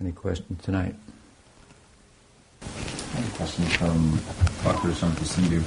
[0.00, 0.94] Any questions tonight?
[2.62, 4.20] I have a question from
[4.62, 4.94] Dr.
[4.94, 5.60] Shanta Sindhu.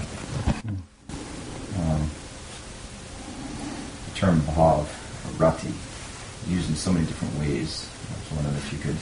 [1.77, 2.09] Um,
[4.05, 5.73] the term bhav, or rati,
[6.47, 7.89] used in so many different ways.
[8.09, 8.95] I was wondering if you could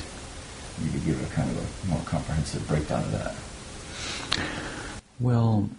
[0.82, 3.36] maybe give a kind of a more comprehensive breakdown of that.
[5.20, 5.70] Well,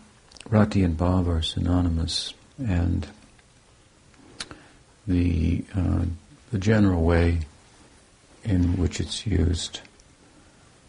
[0.49, 3.09] rati and bhav are synonymous, and
[5.09, 6.05] the uh,
[6.53, 7.41] the general way
[8.45, 9.81] in which it's used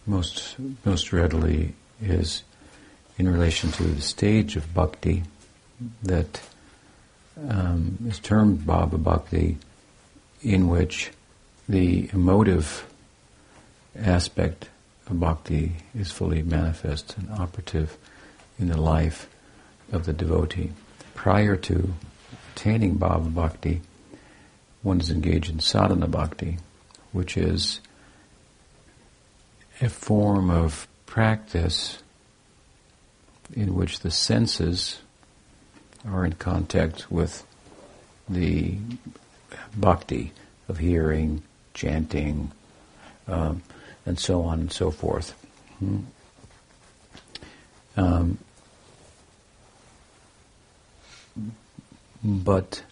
[0.05, 2.43] most most readily is
[3.17, 5.23] in relation to the stage of bhakti
[6.01, 6.41] that
[7.49, 9.57] um, is termed bhava bhakti,
[10.41, 11.11] in which
[11.67, 12.85] the emotive
[13.95, 14.69] aspect
[15.07, 17.97] of bhakti is fully manifest and operative
[18.59, 19.27] in the life
[19.91, 20.71] of the devotee.
[21.15, 21.93] Prior to
[22.55, 23.81] attaining bhava bhakti,
[24.81, 26.57] one is engaged in sadhana bhakti,
[27.11, 27.79] which is
[29.81, 32.01] a form of practice
[33.53, 35.01] in which the senses
[36.07, 37.45] are in contact with
[38.29, 38.77] the
[39.75, 40.31] bhakti
[40.67, 41.41] of hearing,
[41.73, 42.51] chanting,
[43.27, 43.61] um,
[44.05, 45.31] and so on and so forth.
[45.79, 45.99] Hmm.
[47.97, 48.37] Um,
[52.23, 52.83] but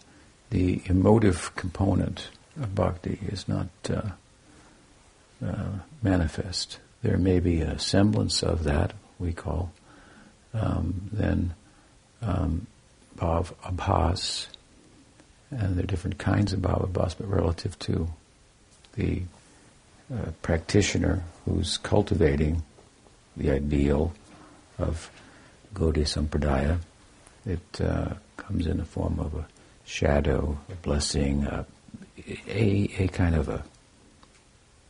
[0.50, 2.28] the emotive component
[2.60, 4.02] of bhakti is not uh,
[5.44, 6.78] uh, manifest.
[7.02, 9.72] There may be a semblance of that, we call
[10.52, 11.54] um, then
[12.22, 12.66] um,
[13.16, 14.46] bhav abhas,
[15.50, 18.08] and there are different kinds of bhav abhas, but relative to
[18.94, 19.22] the
[20.12, 22.62] uh, practitioner who's cultivating
[23.36, 24.12] the ideal
[24.78, 25.10] of
[25.74, 26.78] Gaudiya Sampradaya,
[27.46, 29.46] it uh, comes in the form of a
[29.84, 31.64] shadow, a blessing, a,
[32.48, 33.64] a, a kind of a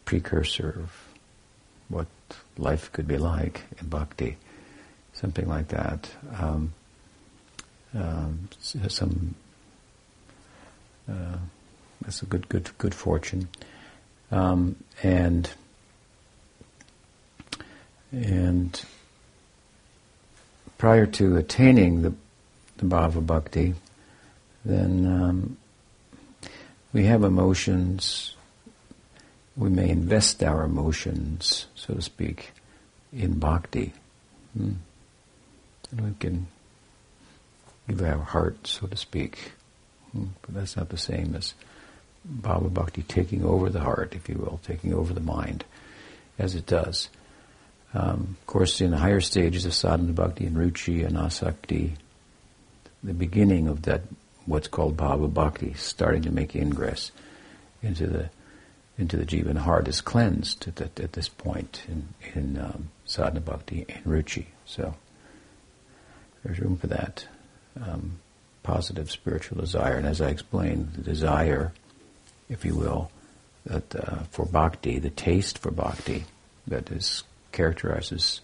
[0.05, 0.93] precursor of
[1.89, 2.07] what
[2.59, 4.37] life could be like in bhakti,
[5.13, 6.09] something like that.
[6.39, 6.73] Um,
[7.95, 9.35] um, some
[11.09, 11.37] uh,
[12.03, 13.49] that's a good, good, good fortune,
[14.31, 15.51] um, and
[18.13, 18.85] and
[20.79, 22.15] prior to attaining the
[22.79, 23.75] the bhava bhakti,
[24.65, 25.57] then um,
[26.93, 28.35] we have emotions.
[29.57, 32.53] We may invest our emotions, so to speak,
[33.13, 33.93] in bhakti.
[34.57, 34.73] Hmm.
[35.91, 36.47] And we can
[37.89, 39.53] give our heart, so to speak.
[40.13, 40.27] Hmm.
[40.43, 41.55] But that's not the same as
[42.29, 45.65] bhava bhakti taking over the heart, if you will, taking over the mind,
[46.39, 47.09] as it does.
[47.93, 51.93] Um, of course, in the higher stages of sadhana bhakti and ruchi and asakti,
[53.03, 54.03] the beginning of that
[54.47, 57.13] what's called bhava bhakti, starting to make ingress
[57.83, 58.31] into the
[58.99, 62.91] into the jiva and heart is cleansed at, that, at this point in, in um,
[63.07, 64.47] sadhana bhakti and ruchi.
[64.67, 64.95] So
[66.45, 67.27] there's room for that
[67.83, 68.21] um,
[68.63, 69.97] positive spiritual desire.
[69.97, 71.73] And as I explained, the desire,
[72.51, 73.11] if you will,
[73.65, 76.27] that uh, for bhakti, the taste for bhakti
[76.67, 78.43] that is characterizes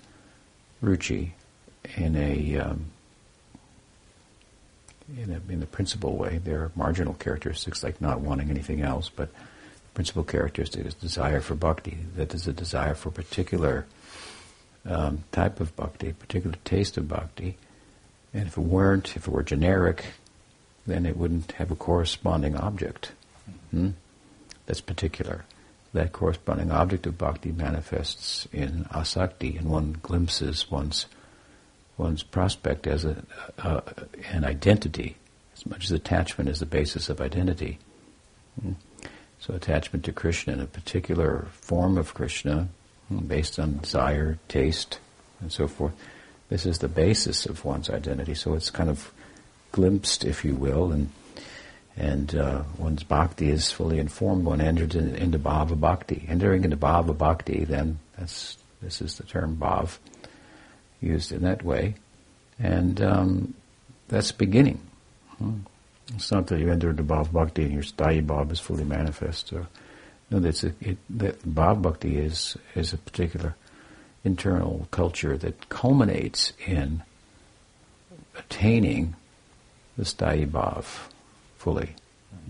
[0.83, 1.33] ruchi
[1.97, 2.87] in a um,
[5.15, 6.39] in, a, in the principal way.
[6.43, 11.41] There are marginal characteristics like not wanting anything else, but the principal characteristic is desire
[11.41, 11.99] for bhakti.
[12.17, 13.87] That is a desire for a particular
[14.85, 17.57] um, type of bhakti, particular taste of bhakti.
[18.33, 20.05] And if it weren't, if it were generic,
[20.87, 23.13] then it wouldn't have a corresponding object.
[23.71, 23.91] Hmm?
[24.67, 25.45] That's particular.
[25.93, 31.07] That corresponding object of bhakti manifests in asakti, and one glimpses one's
[31.99, 33.23] one's prospect as a,
[34.31, 35.17] an identity,
[35.55, 37.79] as much as attachment is the basis of identity.
[38.61, 38.73] Hmm.
[39.39, 42.69] So attachment to Krishna in a particular form of Krishna,
[43.09, 44.99] hmm, based on desire, taste,
[45.41, 45.95] and so forth.
[46.49, 48.35] This is the basis of one's identity.
[48.35, 49.13] So it's kind of
[49.73, 51.11] glimpsed, if you will, and
[51.99, 54.45] and uh, one's bhakti is fully informed.
[54.45, 56.27] One enters in, into bhava bhakti.
[56.29, 59.97] Entering into bhava bhakti, then that's this is the term bhav
[61.01, 61.95] used in that way.
[62.59, 63.55] And um,
[64.09, 64.81] that's the beginning.
[65.39, 65.59] Hmm.
[66.15, 69.49] It's not that you enter into Bhav Bhakti and your Sthayi Bhav is fully manifest.
[69.49, 69.67] So,
[70.31, 73.57] no, that's a, it, that Bhav Bhakti is, is a particular
[74.25, 77.03] internal culture that culminates in
[78.39, 79.15] attaining
[79.97, 80.85] the Sthayi Bhav
[81.59, 81.95] fully,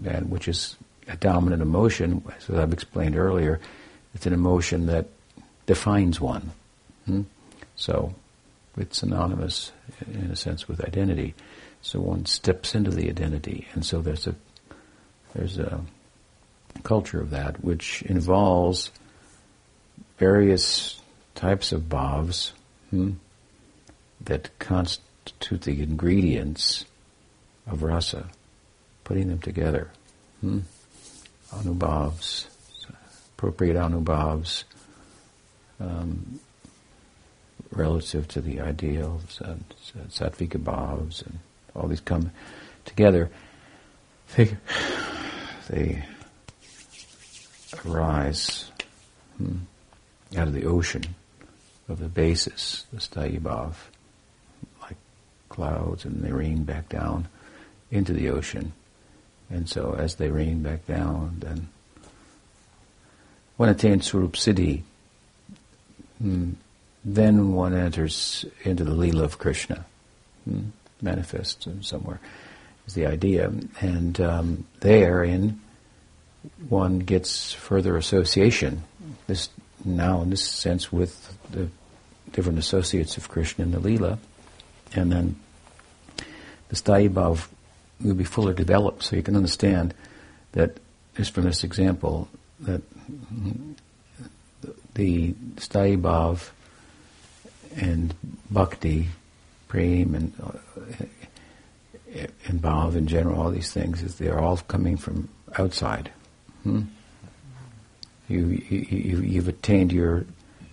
[0.05, 0.77] and which is
[1.09, 3.61] a dominant emotion, as I've explained earlier.
[4.15, 5.07] It's an emotion that
[5.67, 6.51] defines one.
[7.07, 7.23] Hmm?
[7.77, 8.15] So
[8.77, 9.73] it's synonymous
[10.07, 11.35] in a sense with identity.
[11.83, 14.35] So one steps into the identity, and so there's a
[15.35, 15.81] there's a
[16.83, 18.91] culture of that which involves
[20.19, 21.01] various
[21.35, 22.53] types of bhavs
[22.91, 23.13] hmm,
[24.23, 26.85] that constitute the ingredients
[27.67, 28.29] of rasa,
[29.05, 29.91] putting them together.
[30.41, 30.61] Hmm?
[31.51, 32.47] Anubhavs,
[33.35, 34.65] appropriate anubhavs,
[35.81, 36.41] um,
[37.77, 39.65] relative to the ideals, and
[40.09, 41.39] sattvika bhavs, and
[41.75, 42.31] all these come
[42.85, 43.31] together.
[44.37, 44.57] They,
[45.69, 46.05] they
[47.85, 48.71] arise
[49.37, 49.59] hmm,
[50.37, 51.15] out of the ocean
[51.89, 53.75] of the basis, the sthayi bhav,
[54.83, 54.97] like
[55.49, 57.29] clouds, and they rain back down
[57.91, 58.73] into the ocean.
[59.49, 61.69] And so as they rain back down, then
[63.57, 64.83] one attains Swarup Siddhi,
[66.19, 66.53] hmm,
[67.09, 69.87] then one enters into the Leela of Krishna,
[70.45, 70.71] hmm,
[71.01, 72.19] manifests somewhere
[72.89, 73.53] is the idea.
[73.81, 75.61] And um, therein,
[76.69, 78.83] one gets further association.
[79.29, 79.51] This
[79.85, 81.69] now, in this sense, with the
[82.33, 84.19] different associates of Krishna in the Leela,
[84.93, 85.37] and then
[86.69, 87.47] the sthayi bhav
[88.03, 89.95] will be fuller developed, so you can understand
[90.53, 90.79] that
[91.17, 92.29] just from this example
[92.61, 92.83] that
[94.95, 96.51] the sthayi bhav
[97.77, 98.15] and
[98.51, 99.09] bhakti,
[99.69, 101.05] prem, and uh,
[102.47, 105.29] and bhav in general, all these things, is they're all coming from
[105.59, 106.11] outside.
[106.63, 106.83] Hmm?
[108.29, 110.25] You, you, you've attained your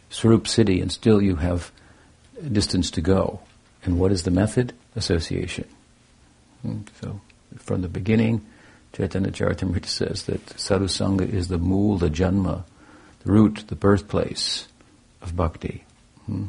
[0.10, 1.72] Swarup Siddhi, and still you have
[2.52, 3.42] distance to go.
[3.84, 4.74] And what is the method?
[4.96, 5.68] Association.
[6.62, 6.82] Hmm?
[7.02, 7.20] So,
[7.58, 8.46] from the beginning,
[8.94, 12.64] Chaitanya Charitamrita says that sadhusanga is the mool, the janma,
[13.24, 14.68] the root, the birthplace
[15.22, 15.84] of bhakti.
[16.26, 16.46] Hmm?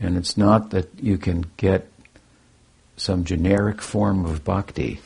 [0.00, 1.90] And it's not that you can get
[2.96, 5.00] some generic form of bhakti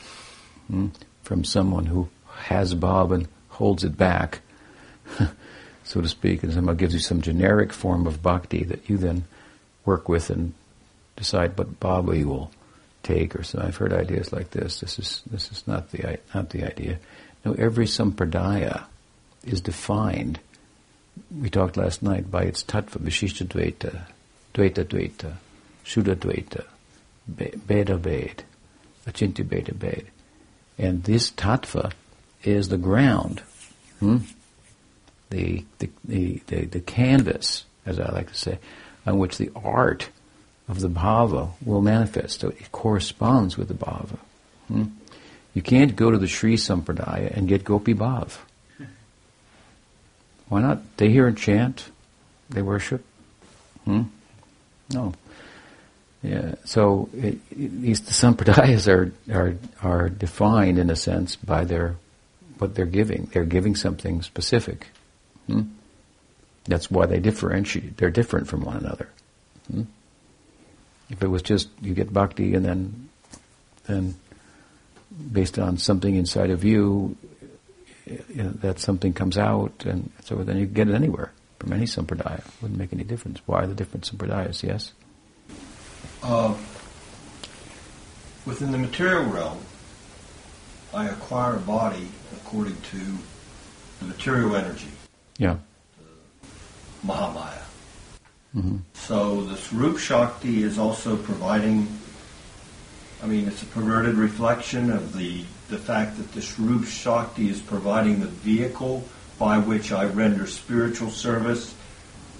[0.67, 0.87] hmm,
[1.23, 4.41] from someone who has bhav and holds it back,
[5.83, 9.23] so to speak, and someone gives you some generic form of bhakti that you then
[9.85, 10.53] work with and
[11.15, 12.51] decide what bhava you will
[13.03, 13.35] take.
[13.35, 14.79] Or so I've heard ideas like this.
[14.79, 16.99] This is this is not the not the idea.
[17.45, 18.85] No, every sampradaya
[19.43, 20.39] is defined.
[21.39, 23.47] We talked last night by its tattva, vishishta
[24.55, 25.33] dvaita, dvaita
[25.83, 26.65] shuddha dvaita,
[27.27, 28.43] Bhedabhed,
[29.07, 30.07] Achintya Bhedabhed.
[30.77, 31.91] And this tattva
[32.43, 33.41] is the ground,
[33.99, 34.17] hmm?
[35.29, 38.59] the, the, the, the, the canvas, as I like to say,
[39.05, 40.09] on which the art
[40.67, 42.41] of the bhava will manifest.
[42.41, 44.17] So it corresponds with the bhava.
[44.67, 44.85] Hmm?
[45.53, 48.37] You can't go to the Sri Sampradaya and get Gopi Bhav.
[50.49, 50.97] Why not?
[50.97, 51.89] They hear and chant,
[52.49, 53.03] they worship.
[53.85, 54.03] Hmm?
[54.91, 55.13] No.
[56.21, 61.97] Yeah, so it, it, these sampradayas are, are are defined in a sense by their
[62.57, 63.29] what they're giving.
[63.31, 64.87] They're giving something specific.
[65.45, 65.63] Hmm?
[66.65, 67.97] That's why they differentiate.
[67.97, 69.09] They're different from one another.
[69.71, 69.83] Hmm?
[71.09, 73.09] If it was just you get bhakti and then
[73.85, 74.15] then
[75.31, 77.15] based on something inside of you,
[78.07, 81.31] you know, that something comes out, and so then you get it anywhere
[81.65, 82.43] from any sampradaya.
[82.61, 83.41] Wouldn't make any difference.
[83.47, 84.61] Why the different sampradayas?
[84.61, 84.93] Yes.
[86.21, 86.53] Uh,
[88.45, 89.57] within the material realm,
[90.93, 92.99] I acquire a body according to
[93.99, 94.89] the material energy.
[95.39, 95.57] Yeah.
[97.03, 97.63] Mahamaya.
[98.55, 98.77] Mm-hmm.
[98.93, 101.87] So this Swarup Shakti is also providing,
[103.23, 107.59] I mean, it's a perverted reflection of the, the fact that this Swarup Shakti is
[107.59, 109.03] providing the vehicle
[109.37, 111.75] by which I render spiritual service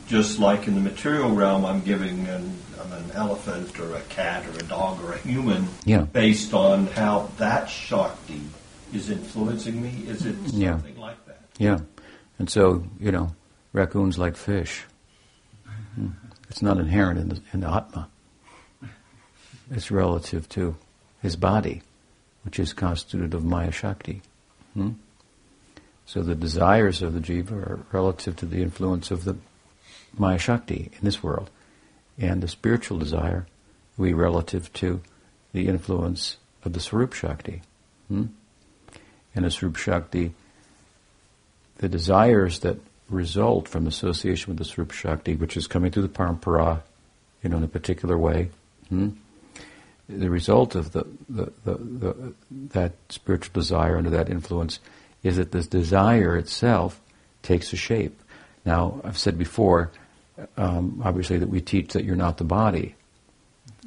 [0.08, 2.58] just like in the material realm, I'm giving an,
[2.92, 6.02] an elephant or a cat or a dog or a human yeah.
[6.02, 8.42] based on how that Shakti
[8.94, 10.06] is influencing me.
[10.08, 10.80] Is it something yeah.
[10.98, 11.42] like that?
[11.58, 11.80] Yeah.
[12.38, 13.36] And so, you know,
[13.74, 14.84] raccoons like fish.
[15.96, 16.10] Hmm.
[16.50, 18.08] It's not inherent in the, in the Atma.
[19.72, 20.76] It's relative to
[21.24, 21.82] his body,
[22.44, 24.22] which is constituted of Maya Shakti.
[24.76, 24.92] Hmm?
[26.06, 29.38] So the desires of the jiva are relative to the influence of the
[30.18, 31.50] Maya Shakti in this world.
[32.18, 33.48] And the spiritual desire
[34.00, 35.02] be relative to
[35.52, 37.62] the influence of the Swarup Shakti.
[38.08, 38.26] Hmm?
[39.34, 40.34] And the Swarup Shakti,
[41.78, 42.78] the desires that
[43.10, 46.82] result from association with the Swarup Shakti, which is coming through the parampara,
[47.44, 48.50] you know, in a particular way,
[48.90, 49.10] hmm?
[50.08, 54.80] the result of the, the, the, the, that spiritual desire under that influence
[55.26, 57.02] is that this desire itself
[57.42, 58.22] takes a shape.
[58.64, 59.92] Now, I've said before,
[60.56, 62.96] um, obviously that we teach that you're not the body.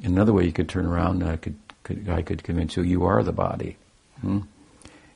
[0.03, 3.23] Another way, you could turn around I could, could I could convince you you are
[3.23, 3.77] the body,
[4.19, 4.39] hmm?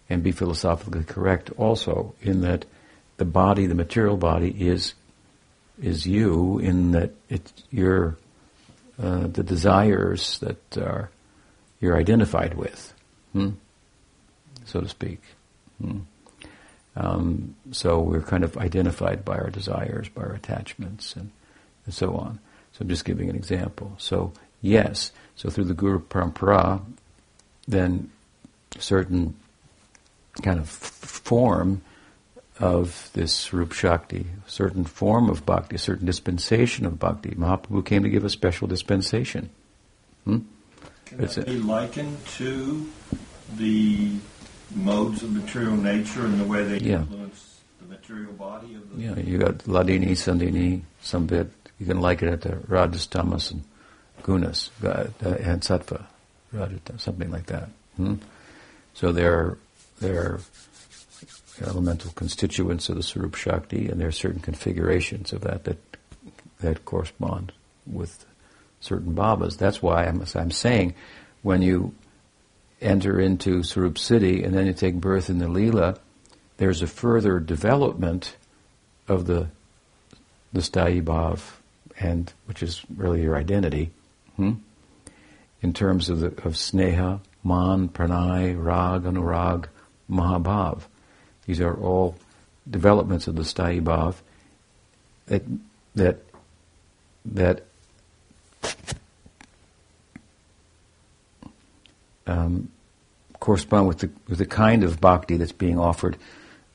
[0.09, 2.65] and be philosophically correct also in that
[3.17, 4.93] the body, the material body, is
[5.81, 8.17] is you in that it's your
[9.01, 11.09] uh, the desires that are
[11.81, 12.93] you're identified with,
[13.33, 13.51] hmm?
[14.65, 15.19] so to speak.
[15.81, 15.99] Hmm?
[16.95, 21.31] Um, so we're kind of identified by our desires, by our attachments, and,
[21.85, 22.39] and, so on.
[22.73, 23.93] So I'm just giving an example.
[23.97, 26.81] So yes, so through the Guru Parampara,
[27.67, 28.11] then
[28.77, 29.35] certain
[30.41, 31.81] kind of form
[32.59, 37.31] of this Rup Shakti, certain form of bhakti, a certain dispensation of bhakti.
[37.31, 39.49] Mahaprabhu came to give a special dispensation.
[40.25, 40.39] Hmm?
[41.05, 42.89] Can it's that be likened to
[43.57, 44.11] the
[44.75, 46.99] modes of material nature and the way they yeah.
[46.99, 49.01] influence the material body of the...
[49.01, 51.49] Yeah, you got Hladini, Sandhini, Sambit.
[51.79, 53.63] You can like it to Rajas, Tamas, and
[54.21, 56.05] Gunas, uh, and Sattva,
[56.97, 57.69] something like that.
[57.97, 58.15] Hmm?
[58.93, 59.57] So they're,
[59.99, 60.39] they're
[61.61, 65.77] elemental constituents of the Sarup Shakti, and there are certain configurations of that that,
[66.59, 67.51] that correspond
[67.85, 68.25] with
[68.79, 69.57] certain bhavas.
[69.57, 70.95] That's why I'm, I'm saying
[71.41, 71.93] when you
[72.83, 75.97] enter into Sarup Siddhi and then you take birth in the Leela,
[76.57, 78.35] there's a further development
[79.07, 79.47] of the
[80.51, 81.41] the sthayi bhav,
[81.99, 83.89] and which is really your identity,
[84.35, 84.53] hmm?
[85.61, 89.65] in terms of the of sneha, man, pranay, rag, anurag,
[90.09, 90.81] mahabhav.
[91.47, 92.15] These are all
[92.69, 94.15] developments of the sthayi bhav
[95.25, 95.43] that
[95.95, 96.19] that
[97.25, 97.65] that
[102.27, 102.69] um,
[103.39, 106.17] correspond with the with the kind of bhakti that's being offered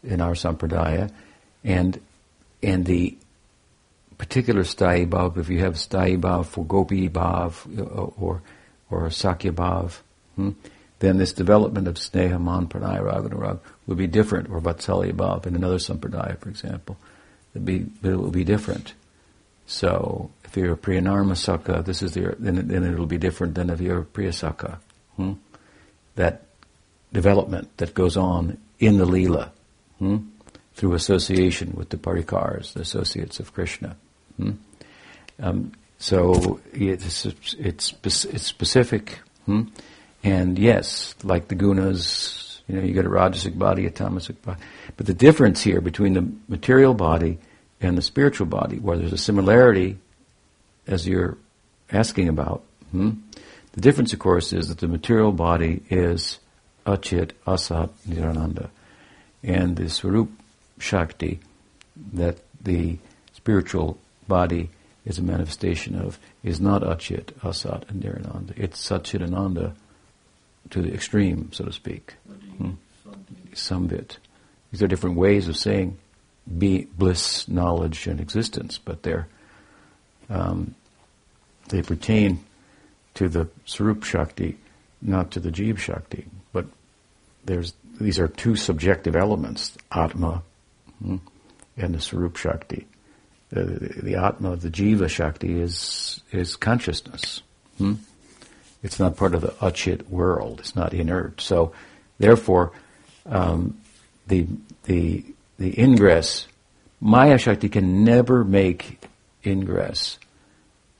[0.02, 1.11] in our sampradaya,
[1.64, 2.00] and
[2.62, 3.17] and the
[4.19, 5.37] particular sthayi bhav.
[5.38, 8.43] If you have sthayi bhav for gopi bhav uh, or
[8.90, 10.00] or sakya bhav,
[10.37, 10.50] hmm,
[10.99, 15.47] then this development of sneha, man, pranaya, raga, rag would be different, or vatsalya bhav
[15.47, 16.97] in another sampradaya, for example.
[17.55, 18.95] It'd be, but it will be different.
[19.67, 23.81] So if you're a priyanarmasaka, this is the, then, then it'll be different than if
[23.81, 24.78] you're a priyasaka.
[25.18, 25.32] Hmm?
[26.14, 26.42] That
[27.12, 29.52] development that goes on in the lila
[29.98, 30.18] hmm?
[30.75, 33.96] through association with the parikars, the associates of Krishna.
[34.37, 34.52] Hmm?
[35.40, 37.26] Um, so it's,
[37.58, 37.94] it's,
[38.25, 39.62] it's specific, hmm?
[40.22, 44.60] and yes, like the gunas, you know, you get a rajasic body, a tamasic body.
[44.96, 47.38] But the difference here between the material body
[47.80, 49.98] and the spiritual body, where there's a similarity,
[50.87, 51.37] as you're
[51.90, 53.10] asking about, hmm?
[53.78, 56.40] The difference, of course, is that the material body is
[56.85, 58.70] Achit, Asat, Nirananda.
[59.44, 60.30] And the Swarup
[60.80, 61.38] Shakti,
[62.14, 62.99] that the
[63.35, 64.70] spiritual body
[65.04, 68.52] is a manifestation of, is not Achit, Asat, and Nirananda.
[68.56, 69.75] It's Satchitananda
[70.70, 72.14] to the extreme, so to speak.
[72.56, 72.70] Hmm?
[73.54, 74.16] Sambit.
[74.73, 75.99] These are different ways of saying
[76.58, 79.28] be bliss, knowledge, and existence, but they're
[80.28, 80.75] um,
[81.68, 82.40] they pertain
[83.18, 84.56] to the Sarup Shakti,
[85.02, 86.26] not to the Jeev Shakti.
[86.52, 86.66] But
[87.44, 90.42] there's these are two subjective elements, Atma
[91.02, 91.16] hmm,
[91.76, 92.87] and the Sarup Shakti.
[93.50, 97.42] The, the, the, Atma, the Jiva Shakti, is is consciousness.
[97.78, 97.94] Hmm?
[98.84, 100.60] It's not part of the Achit world.
[100.60, 101.40] It's not inert.
[101.40, 101.72] So,
[102.18, 102.70] therefore,
[103.26, 103.80] um,
[104.28, 104.46] the
[104.84, 105.25] the
[105.58, 106.46] the ingress,
[107.00, 109.00] Maya Shakti can never make
[109.44, 110.20] ingress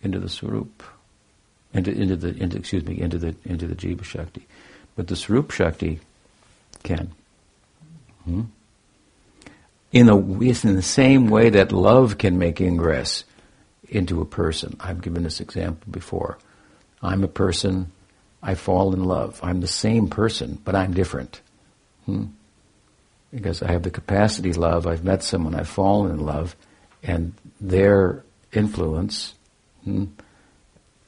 [0.03, 0.83] into the Swarup,
[1.79, 4.47] into, into the into, excuse me into the into the Jiva Shakti,
[4.97, 6.01] but the Swarup Shakti
[6.83, 7.13] can.
[8.25, 8.43] Hmm?
[9.93, 13.25] In a in the same way that love can make ingress
[13.89, 14.77] into a person.
[14.81, 16.39] I've given this example before.
[17.03, 17.91] I'm a person.
[18.43, 19.41] I fall in love.
[19.43, 21.41] I'm the same person, but I'm different.
[22.07, 22.27] Hmm?
[23.33, 24.87] Because I have the capacity love.
[24.87, 25.55] I've met someone.
[25.55, 26.55] I've fallen in love,
[27.03, 29.35] and their influence
[29.85, 30.07] hmm,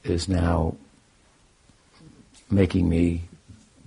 [0.04, 0.76] is now
[2.50, 3.22] making me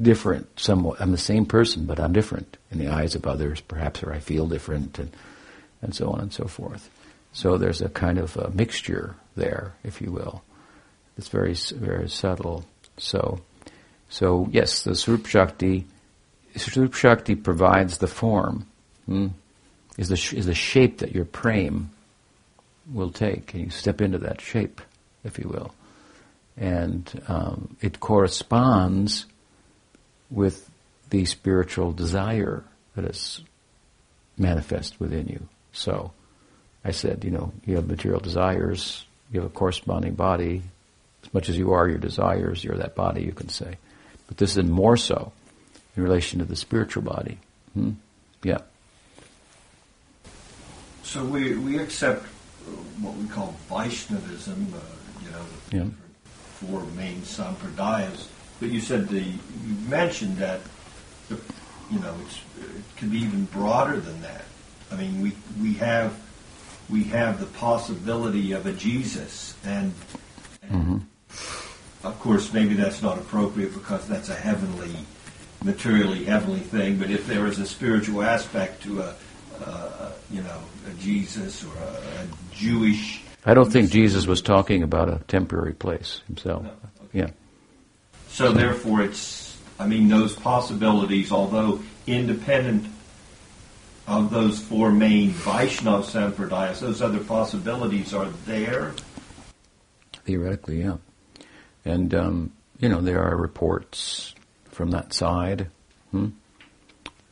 [0.01, 1.01] different somewhat.
[1.01, 4.19] I'm the same person, but I'm different in the eyes of others, perhaps, or I
[4.19, 5.11] feel different, and,
[5.81, 6.89] and so on and so forth.
[7.31, 10.43] So there's a kind of a mixture there, if you will.
[11.17, 12.65] It's very, very subtle.
[12.97, 13.41] So,
[14.09, 15.85] so yes, the Swarup Shakti,
[16.55, 18.67] Swarup Shakti provides the form,
[19.05, 19.27] hmm,
[19.97, 21.91] is the is the shape that your prem
[22.91, 24.81] will take, and you step into that shape,
[25.23, 25.73] if you will,
[26.57, 29.25] and um, it corresponds
[30.29, 30.69] with
[31.09, 32.63] the spiritual desire
[32.95, 33.41] that is
[34.37, 35.47] manifest within you.
[35.71, 36.11] So,
[36.83, 40.61] I said, you know, you have material desires, you have a corresponding body,
[41.23, 43.77] as much as you are your desires, you're that body, you can say.
[44.27, 45.31] But this is more so
[45.95, 47.37] in relation to the spiritual body.
[47.73, 47.91] Hmm?
[48.43, 48.59] Yeah.
[51.03, 52.25] So we, we accept
[53.01, 56.02] what we call Vaishnavism, uh, you know, the Yeah.
[56.59, 58.27] Four main sampradayas.
[58.59, 60.61] But you said the you mentioned that
[61.29, 61.39] the,
[61.91, 64.45] you know it's it can be even broader than that.
[64.91, 66.19] I mean, we we have
[66.89, 69.93] we have the possibility of a Jesus, and,
[70.61, 71.05] and
[72.03, 74.95] of course, maybe that's not appropriate because that's a heavenly,
[75.63, 76.99] materially heavenly thing.
[76.99, 79.15] But if there is a spiritual aspect to a,
[79.65, 84.83] uh, you know, a Jesus or a, a Jewish, I don't think Jesus was talking
[84.83, 86.63] about a temporary place himself.
[86.63, 87.09] No, okay.
[87.13, 87.29] Yeah.
[88.29, 89.57] so therefore, it's.
[89.79, 92.87] I mean, those possibilities, although independent
[94.07, 98.93] of those four main Vaishnava sampradayas, those other possibilities are there.
[100.25, 100.97] Theoretically, yeah.
[101.85, 104.33] And, um, you know, there are reports
[104.71, 105.67] from that side.
[106.11, 106.29] Hmm?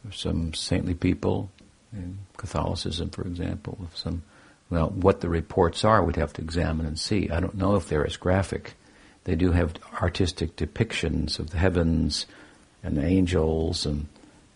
[0.05, 1.51] Of some saintly people
[1.93, 4.23] in Catholicism, for example, of some,
[4.71, 7.29] well, what the reports are, we'd have to examine and see.
[7.29, 8.73] I don't know if they're as graphic.
[9.25, 12.25] They do have artistic depictions of the heavens
[12.81, 14.07] and the angels and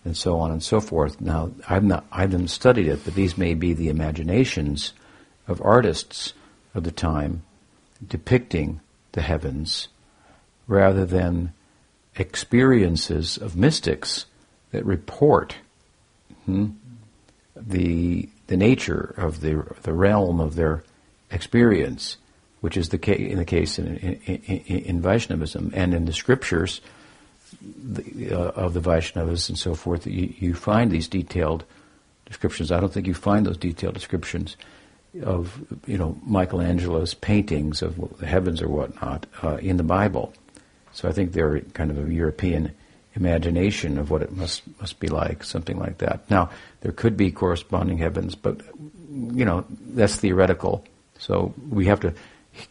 [0.06, 1.20] and so on and so forth.
[1.20, 4.94] Now, I've not, I haven't studied it, but these may be the imaginations
[5.48, 6.34] of artists
[6.76, 7.42] of the time
[8.08, 8.82] depicting
[9.14, 9.88] the heavens
[10.68, 11.54] rather than
[12.16, 14.26] experiences of mystics
[14.72, 15.56] that report
[16.46, 16.68] hmm,
[17.56, 20.84] the the nature of the the realm of their
[21.32, 22.18] experience,
[22.62, 26.14] which is the case in the case in, in, in, in Vaishnavism and in the
[26.14, 26.82] scriptures
[27.62, 30.06] the, uh, of the Vaishnavas and so forth.
[30.08, 31.64] You, you find these detailed
[32.26, 32.72] descriptions.
[32.72, 34.58] I don't think you find those detailed descriptions
[35.24, 40.34] of you know Michelangelo's paintings of the heavens or whatnot uh, in the Bible.
[40.92, 42.74] So I think they're kind of a European
[43.16, 46.30] imagination of what it must must be like, something like that.
[46.30, 46.50] Now
[46.82, 48.62] there could be corresponding heavens, but
[49.10, 50.86] you know that's theoretical.
[51.18, 52.14] So we have to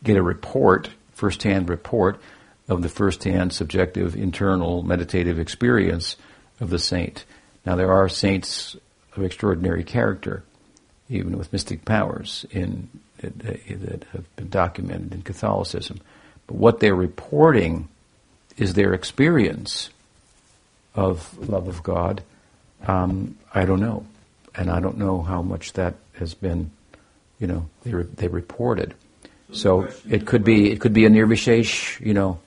[0.03, 2.21] get a report, first-hand report
[2.69, 6.17] of the first-hand subjective internal meditative experience
[6.61, 7.25] of the saint.
[7.67, 8.77] Now there are saints
[9.17, 10.45] of extraordinary character
[11.09, 12.89] even with mystic powers in,
[13.21, 16.01] that have been documented in Catholicism.
[16.47, 17.89] But what they're reporting
[18.57, 19.91] is their experience
[20.95, 22.23] of love of God.
[22.87, 24.07] Um, I don't know,
[24.55, 26.71] and I don't know how much that has been,
[27.39, 28.95] you know, they re- they reported.
[29.53, 32.41] So it could be it could be a nirvishesh, you know,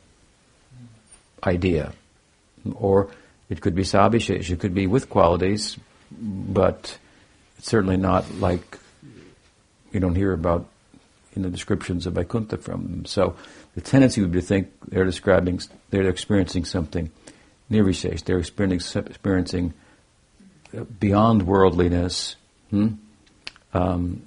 [1.43, 1.93] idea,
[2.75, 3.09] or
[3.49, 4.49] it could be sabishesh.
[4.49, 5.77] It could be with qualities,
[6.11, 6.97] but
[7.57, 8.77] it's certainly not like
[9.91, 10.67] you don't hear about
[11.35, 13.05] in the descriptions of Vaikuntha from them.
[13.05, 13.35] So
[13.75, 17.11] the tendency would be to think they're describing, they're experiencing something
[17.71, 18.23] nirvishesh.
[18.23, 19.73] They're experiencing, experiencing
[20.99, 22.35] beyond worldliness,
[22.69, 22.89] hmm?
[23.73, 24.23] um,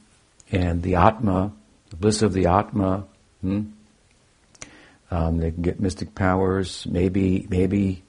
[0.50, 1.52] and the Atma,
[1.90, 3.04] the bliss of the Atma.
[3.40, 3.62] Hmm?
[5.10, 6.86] Um, they can get mystic powers.
[6.86, 8.02] Maybe, maybe,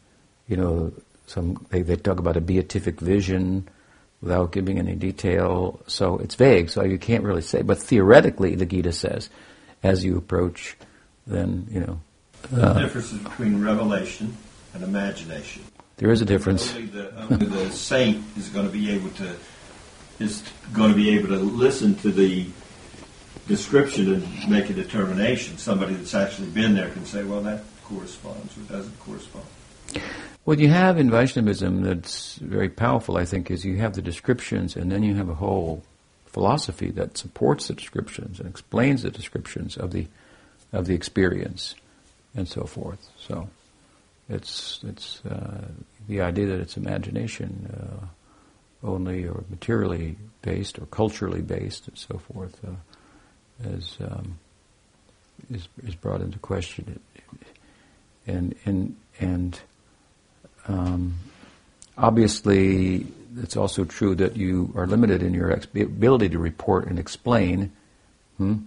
[0.48, 0.94] you know,
[1.26, 3.68] some they, they talk about a beatific vision
[4.22, 5.80] without giving any detail.
[5.88, 7.64] So it's vague, so you can't really say.
[7.64, 9.30] But theoretically, the Gita says,
[9.82, 10.78] as you approach,
[11.26, 12.02] then, you know.
[12.52, 14.38] The Uh, difference between revelation
[14.74, 15.64] and imagination.
[15.98, 16.74] there is a difference.
[16.74, 19.36] Only the, only the saint is going to be able to
[20.20, 22.46] is going to be able to listen to the
[23.48, 25.58] description and make a determination.
[25.58, 29.46] Somebody that's actually been there can say, "Well, that corresponds or doesn't correspond."
[30.44, 34.76] What you have in Vaishnavism that's very powerful, I think, is you have the descriptions
[34.76, 35.84] and then you have a whole
[36.26, 40.08] philosophy that supports the descriptions and explains the descriptions of the
[40.74, 41.76] of the experience
[42.36, 43.10] and so forth.
[43.20, 43.50] So
[44.32, 45.68] it's it's uh,
[46.08, 52.18] the idea that it's imagination uh, only or materially based or culturally based and so
[52.18, 54.40] forth uh, is, um,
[55.52, 57.00] is is brought into question.
[58.26, 59.60] And and and
[60.68, 61.16] um,
[61.98, 63.06] obviously,
[63.38, 67.72] it's also true that you are limited in your ex- ability to report and explain,
[68.38, 68.58] hmm?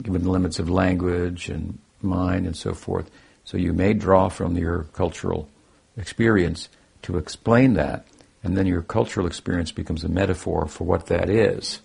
[0.00, 3.10] given the limits of language and mind and so forth.
[3.44, 5.48] So you may draw from your cultural
[5.96, 6.68] experience
[7.02, 8.06] to explain that,
[8.42, 11.80] and then your cultural experience becomes a metaphor for what that is.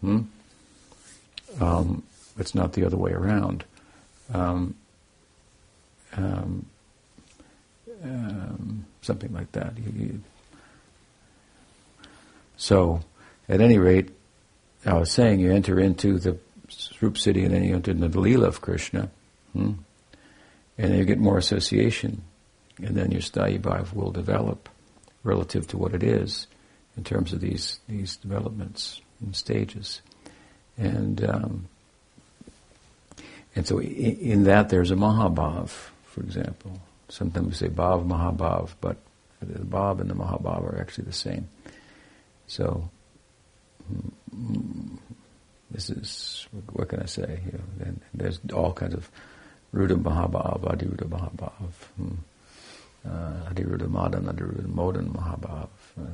[0.00, 0.22] Hmm?
[1.60, 2.02] Um,
[2.38, 3.64] it's not the other way around.
[4.32, 4.74] Um,
[6.16, 6.66] um,
[8.02, 9.76] um, something like that.
[9.78, 10.20] You, you,
[12.56, 13.02] so,
[13.48, 14.10] at any rate,
[14.86, 18.18] I was saying you enter into the Swarup Siddhi and then you enter into the
[18.18, 19.10] Leela of Krishna,
[19.52, 19.72] hmm?
[20.82, 22.22] And then you get more association,
[22.78, 24.68] and then your sthayi bhav will develop
[25.22, 26.48] relative to what it is
[26.96, 30.02] in terms of these these developments and stages.
[30.76, 31.68] And um,
[33.54, 35.68] and so in, in, that there's a Mahabhav,
[36.04, 36.80] for example.
[37.08, 38.96] Sometimes we say Bhav, Mahabhav, but
[39.40, 41.48] the Bhav and the Mahabhav are actually the same.
[42.48, 42.90] So
[44.34, 44.98] mm,
[45.70, 47.40] this is, what can I say?
[47.46, 49.08] You know, there's all kinds of
[49.74, 52.14] Ruda Mahabhav, Adiruda Mahabhav, hmm.
[53.06, 55.68] uh, Adiruda Madan, Adiruda Modan Mahabhav.
[55.98, 56.04] Uh,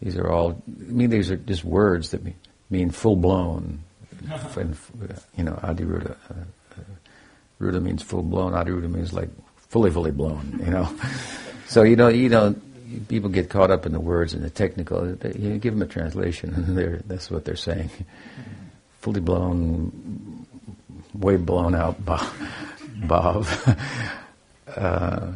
[0.00, 2.36] these are all, I mean, these are just words that mean,
[2.70, 3.82] mean full blown.
[4.56, 4.76] and,
[5.36, 6.16] you know, Adiruda.
[6.30, 6.34] Uh,
[6.72, 6.80] uh,
[7.60, 10.88] Ruda means full blown, Adiruda means like fully, fully blown, you know.
[11.66, 12.54] so, you know, you know,
[13.08, 15.14] people get caught up in the words and the technical.
[15.14, 17.90] They, you give them a translation, and that's what they're saying.
[19.00, 20.35] Fully blown,
[21.18, 23.46] way blown out, Bob.
[24.76, 25.32] uh,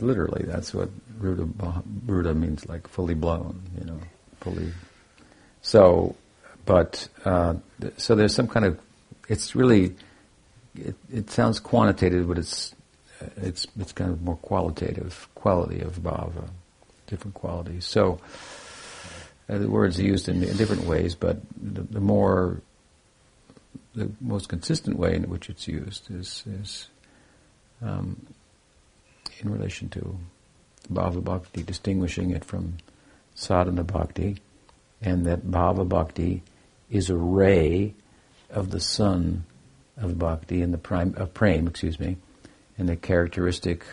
[0.00, 0.88] literally, that's what
[1.20, 3.62] Ruda, Ruda means, like fully blown.
[3.78, 4.00] You know,
[4.40, 4.72] fully.
[5.62, 6.16] So,
[6.64, 7.54] but uh,
[7.96, 8.80] so there's some kind of.
[9.28, 9.96] It's really.
[10.76, 12.74] It, it sounds quantitative, but it's
[13.36, 16.48] it's it's kind of more qualitative quality of bhava,
[17.06, 17.84] different qualities.
[17.84, 18.20] So
[19.48, 22.62] uh, the words are used in, in different ways, but the, the, more
[23.94, 26.88] the most consistent way in which it's used is is
[27.82, 28.26] um,
[29.40, 30.18] in relation to
[30.92, 32.76] bhava bhakti, distinguishing it from
[33.34, 34.36] sadhana bhakti,
[35.00, 36.42] and that bhava bhakti
[36.90, 37.94] is a ray
[38.50, 39.44] of the sun
[39.96, 42.16] of bhakti and the prime of prema, excuse me,
[42.78, 43.84] and the characteristic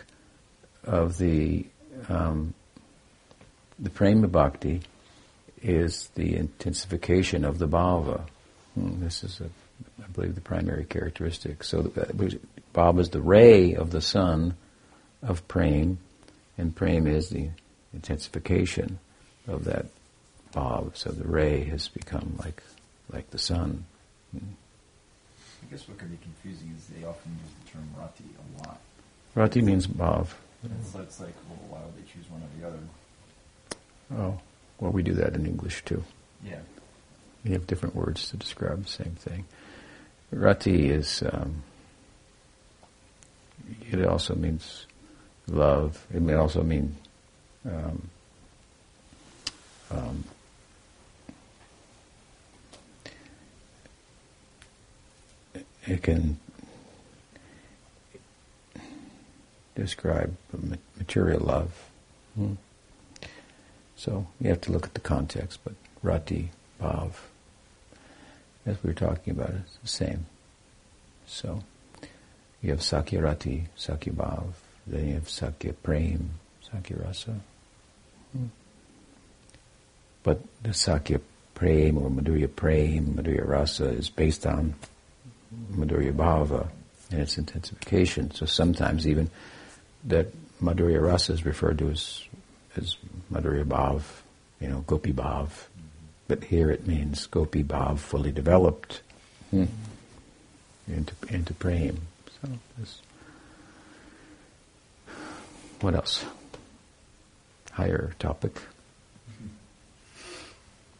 [0.84, 1.66] of the
[2.08, 2.54] um,
[3.78, 4.80] the prema bhakti
[5.62, 8.22] is the intensification of the bhava.
[8.74, 9.50] Hmm, this is, a,
[10.02, 11.64] I believe, the primary characteristic.
[11.64, 12.28] So uh,
[12.74, 14.54] bhava is the ray of the sun
[15.22, 15.96] of prema,
[16.56, 17.50] and prema is the
[17.92, 18.98] intensification
[19.46, 19.86] of that
[20.54, 20.96] bhava.
[20.96, 22.62] So the ray has become like
[23.12, 23.84] like the sun.
[24.34, 28.80] I guess what can be confusing is they often use the term rati a lot.
[29.34, 30.28] Rati means bhav.
[30.92, 32.78] So it's like, well, why would they choose one or the other?
[34.16, 34.40] Oh,
[34.80, 36.02] well, we do that in English too.
[36.44, 36.60] Yeah.
[37.44, 39.44] We have different words to describe the same thing.
[40.30, 41.62] Rati is, um,
[43.90, 44.86] it also means
[45.46, 46.06] love.
[46.12, 46.96] It may also mean
[47.64, 48.10] um,
[49.90, 50.24] um,
[55.86, 56.38] it can
[59.74, 60.36] describe
[60.98, 61.72] material love.
[62.34, 62.54] Hmm.
[63.96, 67.12] So you have to look at the context, but rati, bhav,
[68.68, 70.26] as we were talking about, it's the same.
[71.26, 71.62] So
[72.62, 74.52] you have sakya rati, sakya bhav,
[74.86, 76.30] then you have sakya prem,
[76.70, 77.36] sakya rasa.
[78.32, 78.46] Hmm.
[80.22, 81.20] But the sakya
[81.54, 84.74] prem or madhurya prem, madhurya rasa is based on
[85.74, 86.68] madhurya bhava
[87.10, 88.30] and its intensification.
[88.30, 89.30] So sometimes even
[90.04, 90.28] that
[90.62, 92.22] Madhurya Rasa is referred to as,
[92.76, 92.96] as
[93.32, 94.02] Madhurya Bhav,
[94.60, 95.48] you know, Gopi Bhav.
[96.28, 99.00] But here it means Gopi Bhav fully developed
[99.50, 99.64] hmm,
[100.86, 102.02] into, into Prem.
[102.42, 103.00] So this,
[105.80, 106.26] what else?
[107.72, 108.54] Higher topic.
[108.56, 109.46] Mm-hmm.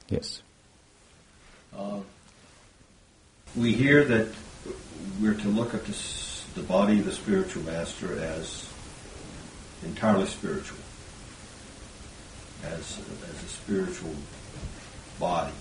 [0.09, 0.41] Yes.
[1.77, 2.01] Uh,
[3.55, 4.29] we hear that
[5.21, 8.67] we're to look at this, the body of the spiritual master as
[9.85, 10.79] entirely spiritual,
[12.65, 14.15] as, as a spiritual
[15.19, 15.53] body,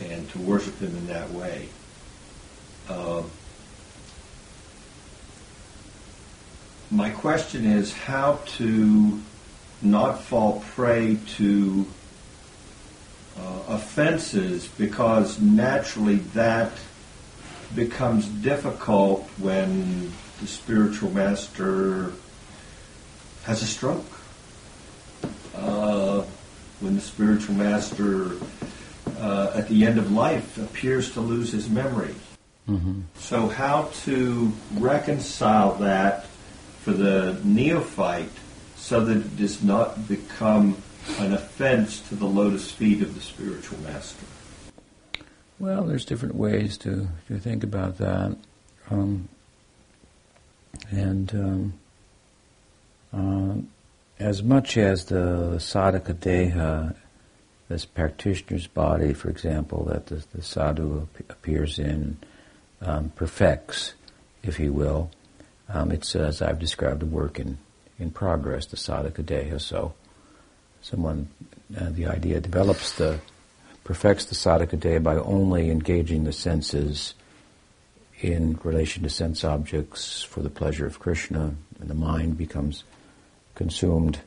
[0.00, 1.68] and to worship Him in that way.
[2.88, 3.22] Uh,
[6.90, 9.20] my question is how to
[9.82, 11.86] not fall prey to
[13.38, 16.72] uh, offenses because naturally that
[17.74, 22.12] becomes difficult when the spiritual master
[23.44, 24.04] has a stroke.
[25.54, 26.22] Uh,
[26.80, 28.32] when the spiritual master
[29.18, 32.14] uh, at the end of life appears to lose his memory.
[32.68, 33.00] Mm-hmm.
[33.16, 36.26] So, how to reconcile that
[36.82, 38.30] for the neophyte
[38.76, 40.76] so that it does not become
[41.18, 44.24] an offense to the lotus feet of the spiritual master?
[45.58, 48.36] Well, there's different ways to, to think about that.
[48.90, 49.28] Um,
[50.90, 51.72] and um,
[53.12, 53.79] uh,
[54.20, 56.94] as much as the sadhaka deha,
[57.68, 62.18] this practitioner's body, for example, that the, the sadhu appears in,
[62.82, 63.94] um, perfects,
[64.42, 65.10] if he will,
[65.70, 67.58] um, it's as I've described a work in,
[67.98, 69.58] in progress, the sadhaka deha.
[69.60, 69.94] So,
[70.82, 71.28] someone,
[71.78, 73.20] uh, the idea develops the
[73.84, 77.14] perfects the sadhaka by only engaging the senses
[78.20, 82.84] in relation to sense objects for the pleasure of Krishna, and the mind becomes
[83.60, 84.18] consumed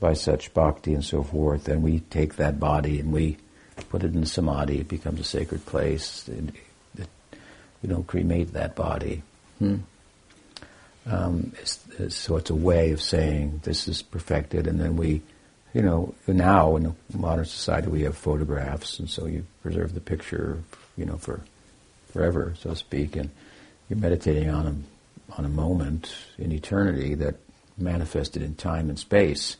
[0.00, 3.36] by such bhakti and so forth, then we take that body and we
[3.90, 4.80] put it in samadhi.
[4.80, 6.26] It becomes a sacred place.
[6.28, 6.54] It,
[6.96, 7.08] it,
[7.82, 9.22] we don't cremate that body.
[9.58, 9.76] Hmm?
[11.04, 15.20] Um, it's, it's, so it's a way of saying this is perfected, and then we,
[15.74, 20.62] you know, now in modern society we have photographs, and so you preserve the picture,
[20.96, 21.42] you know, for
[22.12, 23.28] forever, so to speak, and
[23.88, 24.74] you're meditating on a
[25.38, 27.36] on a moment in eternity that
[27.80, 29.56] manifested in time and space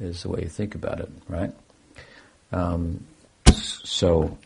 [0.00, 1.52] is the way you think about it, right?
[2.52, 3.04] Um,
[3.52, 4.38] so,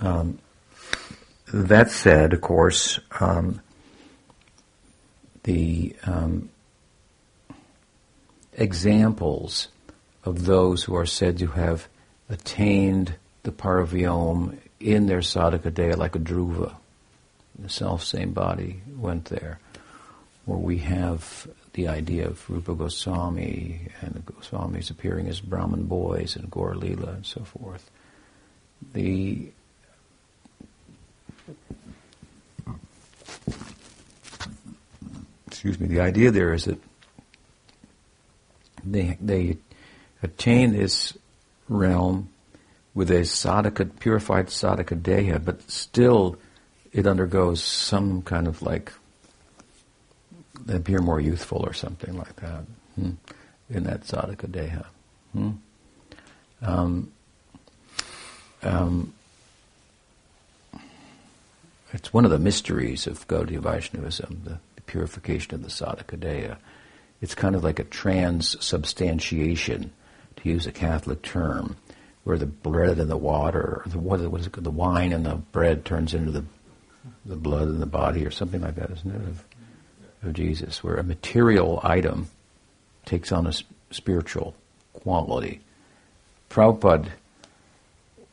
[0.00, 0.38] um,
[1.52, 3.60] that said, of course, um,
[5.42, 6.48] the um,
[8.54, 9.68] examples
[10.24, 11.88] of those who are said to have
[12.28, 16.74] attained the Paravyom in their sadhaka deha, like a dhruva,
[17.58, 19.58] the self same body went there,
[20.44, 26.36] where we have the idea of Rupa Goswami and the Goswamis appearing as Brahmin boys
[26.36, 27.90] and Gaur Leela and so forth.
[28.92, 29.52] The
[35.46, 36.78] excuse me, the idea there is that
[38.84, 39.58] they they
[40.22, 41.16] attain this
[41.68, 42.28] realm
[42.94, 46.36] with a sadhaka, purified sadhaka deha, but still
[46.92, 48.92] it undergoes some kind of like
[50.68, 53.10] appear more youthful or something like that hmm?
[53.70, 54.86] in that sadhaka deha.
[55.32, 55.50] Hmm?
[56.62, 57.12] Um,
[58.62, 59.12] um,
[61.92, 66.56] it's one of the mysteries of Gaudiya Vaishnavism, the, the purification of the sadhaka deha.
[67.20, 69.92] It's kind of like a transubstantiation,
[70.36, 71.76] to use a Catholic term,
[72.24, 75.34] where the bread and the water, or the, what is it, the wine and the
[75.34, 76.44] bread turns into the,
[77.26, 79.34] the blood and the body, or something like that, isn't it?
[80.30, 82.28] Jesus, where a material item
[83.04, 83.52] takes on a
[83.90, 84.54] spiritual
[84.92, 85.60] quality.
[86.50, 87.08] Prabhupada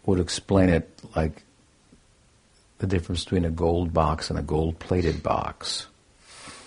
[0.05, 1.43] would explain it like
[2.77, 5.87] the difference between a gold box and a gold plated box.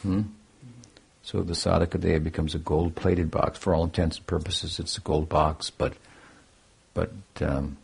[0.02, 0.22] Hmm?
[1.22, 3.58] So the sadhaka deha becomes a gold plated box.
[3.58, 5.94] For all intents and purposes, it's a gold box, but
[6.94, 7.76] but um,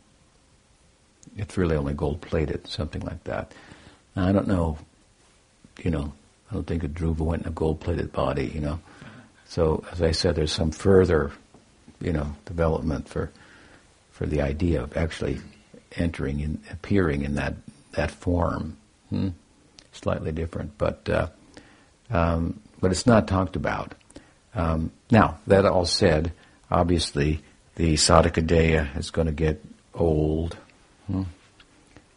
[1.37, 3.53] it's really only gold plated, something like that.
[4.17, 4.77] I don't know,
[5.83, 6.13] you know,
[6.51, 8.81] I don't think a Dhruva went in a gold-plated body, you know.
[9.47, 11.33] So, as I said, there's some further,
[12.01, 13.31] you know, development for
[14.11, 15.41] for the idea of actually
[15.97, 17.55] entering and appearing in that
[17.93, 18.77] that form.
[19.11, 19.29] Hmm?
[19.93, 21.29] Slightly different, but uh,
[22.11, 23.95] um, but it's not talked about.
[24.55, 26.33] Um, now, that all said,
[26.71, 27.41] obviously
[27.77, 29.63] the sadhaka is going to get
[29.95, 30.57] old,
[31.07, 31.23] hmm?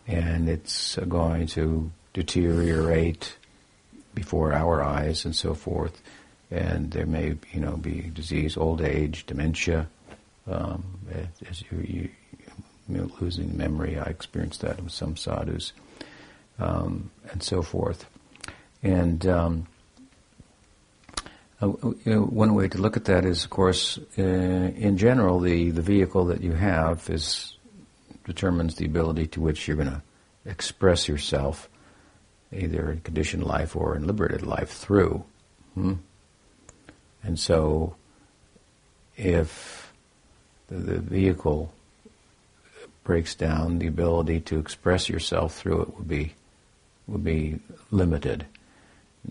[0.08, 3.36] and it's going to deteriorate
[4.14, 6.02] before our eyes and so forth.
[6.50, 9.88] And there may, you know, be disease, old age, dementia,
[10.48, 10.84] um,
[11.50, 12.10] as you, you,
[12.90, 13.98] you know, losing memory.
[13.98, 15.72] I experienced that with some sadhus,
[16.60, 18.06] um, and so forth.
[18.84, 19.68] And um,
[21.62, 25.82] uh, one way to look at that is, of course, uh, in general, the, the
[25.82, 27.56] vehicle that you have is
[28.26, 30.02] determines the ability to which you're going to
[30.46, 31.70] express yourself
[32.54, 35.24] either in conditioned life or in liberated life through.
[35.74, 35.94] Hmm?
[37.24, 37.96] And so,
[39.16, 39.94] if
[40.68, 41.72] the, the, vehicle
[43.04, 46.34] breaks down, the ability to express yourself through it would be
[47.08, 47.60] would be
[47.92, 48.46] limited.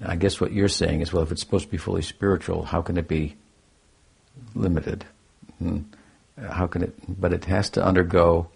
[0.04, 2.82] I guess what you're saying is, well, if it's supposed to be fully spiritual, how
[2.82, 3.36] can it be
[4.54, 5.04] limited?
[5.58, 5.80] Hmm?
[6.38, 6.94] How can it?
[7.20, 8.48] But it has to undergo,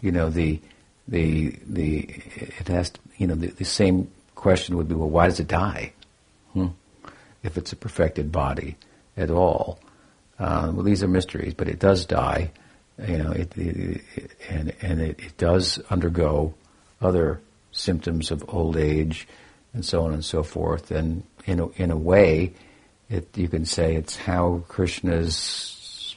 [0.00, 0.60] you know, the
[1.08, 2.08] the the
[2.58, 5.92] it has you know the, the same question would be well why does it die?
[6.52, 6.68] Hmm?
[7.42, 8.76] if it's a perfected body
[9.16, 9.80] at all.
[10.38, 12.50] Uh, well these are mysteries but it does die
[13.06, 16.54] you know it, it, it and and it, it does undergo
[17.00, 17.40] other
[17.72, 19.26] symptoms of old age
[19.74, 20.90] and so on and so forth.
[20.90, 22.52] And in a, in a way
[23.08, 26.14] it you can say it's how Krishna's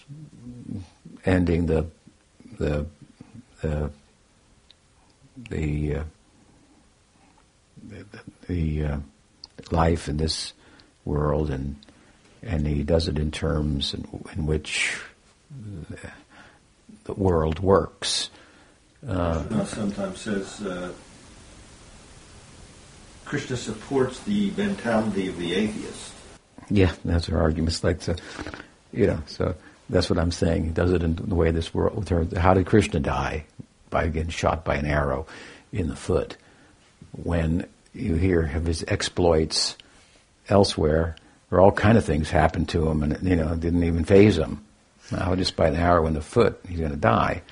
[1.26, 1.88] ending the
[2.60, 2.86] the
[3.62, 3.90] the
[5.38, 6.04] the uh,
[7.88, 8.06] the,
[8.48, 8.98] the uh,
[9.72, 10.54] life in this
[11.04, 11.76] world, and
[12.42, 15.00] and he does it in terms in, in which
[17.04, 18.30] the world works.
[19.08, 20.92] Uh, sometimes says uh,
[23.26, 26.14] Krishna supports the mentality of the atheist.
[26.70, 27.84] Yeah, that's her arguments.
[27.84, 28.16] Like, so,
[28.92, 29.56] you know, so
[29.90, 30.66] That's what I'm saying.
[30.66, 32.10] He does it in the way this world.
[32.38, 33.46] How did Krishna die?
[33.90, 35.28] By getting shot by an arrow
[35.72, 36.38] in the foot.
[37.12, 39.78] When you hear of his exploits
[40.50, 41.16] elsewhere,
[41.52, 44.38] or all kind of things happened to him, and you know, it didn't even phase
[44.38, 44.66] him.
[45.12, 47.44] Now, just by an arrow in the foot, he's going to die.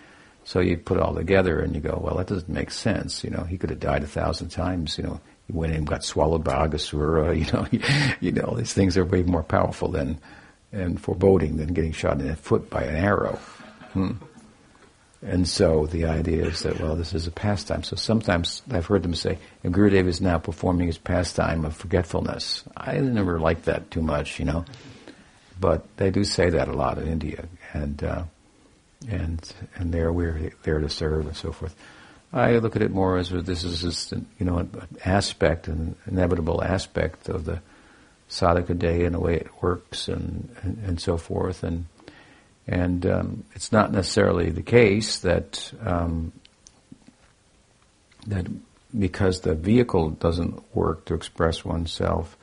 [0.44, 3.24] So you put it all together, and you go, well, that doesn't make sense.
[3.24, 4.98] You know, he could have died a thousand times.
[4.98, 7.34] You know, he went in and got swallowed by Aghasura.
[7.38, 7.68] You know,
[8.20, 10.20] you know, these things are way more powerful than
[10.74, 13.40] and foreboding than getting shot in the foot by an arrow.
[13.94, 14.14] Hmm.
[15.26, 17.84] And so the idea is that, well, this is a pastime.
[17.84, 22.64] So sometimes I've heard them say, Gurudev is now performing his pastime of forgetfulness.
[22.76, 24.66] I never liked that too much, you know.
[25.60, 27.46] But they do say that a lot in India.
[27.72, 28.24] And, uh,
[29.10, 31.74] and, and there we're there to serve and so forth.
[32.34, 36.62] I look at it more as this is just, you know, an aspect, an inevitable
[36.62, 37.62] aspect of the
[38.30, 41.64] sadhaka deha and the way it works and, and, and so forth.
[41.64, 41.86] And,
[42.68, 46.32] and um, it's not necessarily the case that um,
[48.28, 48.48] that
[48.98, 52.38] because the vehicle doesn't work to express oneself,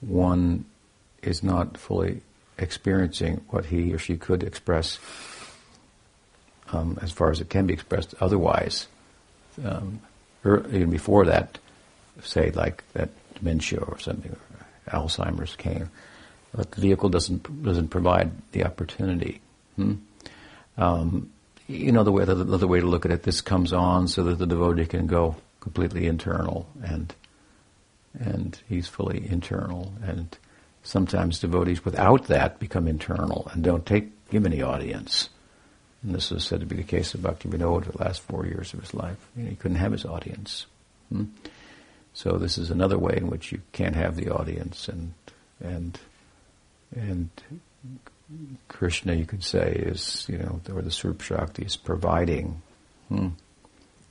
[0.00, 0.64] one
[1.22, 2.22] is not fully
[2.56, 4.98] experiencing what he or she could express
[6.72, 8.86] um, as far as it can be expressed otherwise.
[9.64, 10.00] Um,
[10.44, 11.58] er, even before that,
[12.22, 15.90] say like that dementia or something, or Alzheimer's came,
[16.54, 19.40] but the vehicle doesn't doesn't provide the opportunity.
[19.78, 19.94] Hmm?
[20.76, 21.30] Um,
[21.68, 24.24] you know, the way, the, the way to look at it, this comes on so
[24.24, 27.14] that the devotee can go completely internal and,
[28.18, 29.92] and he's fully internal.
[30.02, 30.36] And
[30.82, 35.28] sometimes devotees without that become internal and don't take, give any audience.
[36.02, 38.46] And this is said to be the case of Bhakti Vinod for the last four
[38.46, 39.18] years of his life.
[39.36, 40.66] You know, he couldn't have his audience.
[41.12, 41.24] Hmm?
[42.14, 45.12] So this is another way in which you can't have the audience and,
[45.60, 45.98] and,
[46.96, 47.30] and
[48.68, 52.60] Krishna, you could say, is, you know, or the Swarup Shakti is providing
[53.08, 53.28] hmm,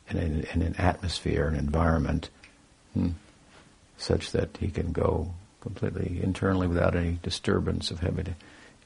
[0.09, 2.29] in, in, an atmosphere, an environment,
[2.93, 3.09] hmm,
[3.97, 8.35] such that he can go completely internally without any disturbance of having to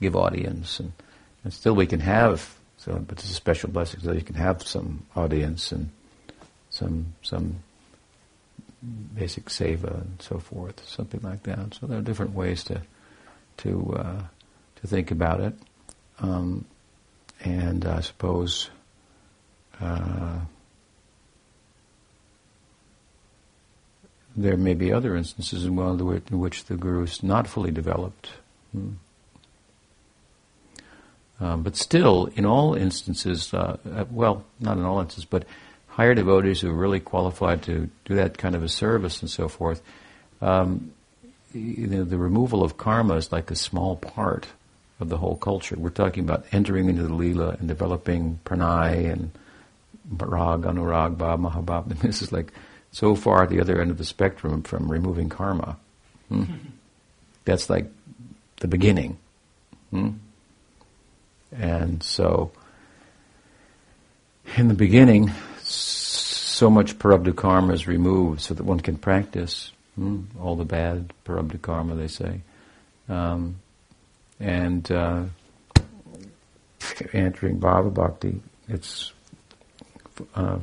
[0.02, 0.80] give audience.
[0.80, 0.92] And,
[1.44, 4.64] and still we can have, so, but it's a special blessing, so you can have
[4.64, 5.92] some audience and
[6.70, 7.58] some, some
[9.16, 11.76] basic seva and so forth, something like that.
[11.76, 12.82] So there are different ways to,
[13.58, 14.22] to, uh,
[14.82, 15.54] to think about it.
[16.20, 16.66] Um,
[17.44, 18.70] and I suppose
[19.80, 20.40] uh,
[24.36, 28.32] there may be other instances as well in which the guru is not fully developed.
[28.72, 28.92] Hmm.
[31.40, 35.46] Um, but still, in all instances, uh, uh, well, not in all instances, but
[35.88, 39.48] higher devotees who are really qualified to do that kind of a service and so
[39.48, 39.82] forth,
[40.40, 40.94] um,
[41.52, 44.46] you know, the removal of karma is like a small part
[45.02, 45.76] of the whole culture.
[45.78, 49.32] We're talking about entering into the Leela and developing pranay and
[50.10, 51.92] rag, anurag, bhav, mahabhav.
[51.92, 52.52] And this is like
[52.92, 55.78] so far at the other end of the spectrum from removing karma.
[56.30, 56.44] Hmm?
[57.46, 57.88] That's like
[58.58, 59.18] the beginning.
[59.90, 60.10] Hmm?
[61.52, 62.52] And so,
[64.56, 70.22] in the beginning, so much prarabdha karma is removed so that one can practice hmm?
[70.40, 72.42] all the bad prarabdha karma, they say.
[73.10, 73.61] Um,
[74.42, 75.24] and uh,
[77.14, 79.14] entering Bhava Bhakti, it's
[80.36, 80.60] uh,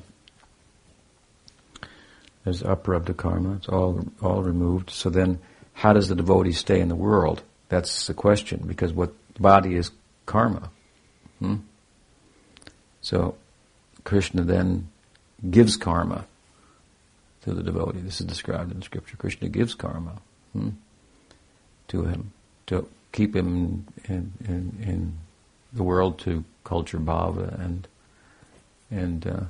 [2.44, 4.90] there's the karma, it's all all removed.
[4.90, 5.38] So then,
[5.74, 7.42] how does the devotee stay in the world?
[7.68, 9.90] That's the question, because what body is
[10.26, 10.70] karma.
[11.38, 11.56] Hmm?
[13.00, 13.36] So
[14.04, 14.88] Krishna then
[15.48, 16.26] gives karma
[17.42, 18.00] to the devotee.
[18.00, 19.16] This is described in the scripture.
[19.16, 20.20] Krishna gives karma
[20.52, 20.70] hmm,
[21.88, 22.32] to him
[22.66, 25.18] to keep him in, in, in
[25.72, 27.88] the world to culture bhava and
[28.90, 29.40] and uh,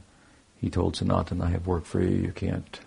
[0.61, 2.17] he told Sanatan, I have work for you.
[2.17, 2.81] You can't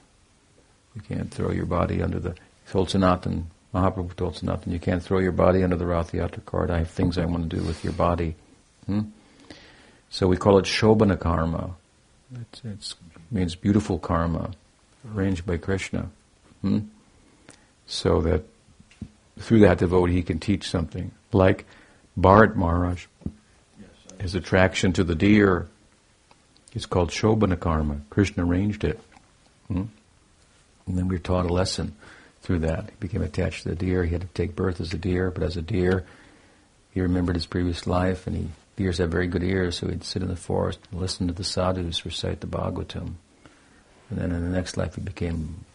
[0.95, 2.31] you can't throw your body under the.
[2.31, 6.69] He told Sanatan, Mahaprabhu told Sanatan, you can't throw your body under the Rathayatra cart.
[6.69, 8.35] I have things I want to do with your body.
[8.85, 9.01] Hmm?
[10.09, 11.75] So we call it Shobhana karma.
[12.33, 12.95] It
[13.29, 14.51] means beautiful karma,
[15.13, 16.09] arranged by Krishna.
[16.61, 16.79] Hmm?
[17.85, 18.43] So that
[19.41, 21.11] through that devotee he can teach something.
[21.31, 21.65] Like
[22.17, 23.05] Bharat Maharaj,
[24.19, 25.67] his attraction to the deer
[26.73, 28.01] is called Shobhana Karma.
[28.09, 28.99] Krishna arranged it.
[29.67, 29.85] Hmm?
[30.87, 31.95] And then we were taught a lesson
[32.41, 32.85] through that.
[32.85, 34.03] He became attached to the deer.
[34.03, 36.05] He had to take birth as a deer, but as a deer,
[36.93, 40.21] he remembered his previous life, and he deers have very good ears, so he'd sit
[40.21, 43.13] in the forest and listen to the sadhus recite the Bhagavatam.
[44.09, 45.65] And then in the next life, he became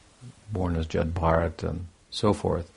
[0.52, 2.70] born as Jad Bharat and so forth.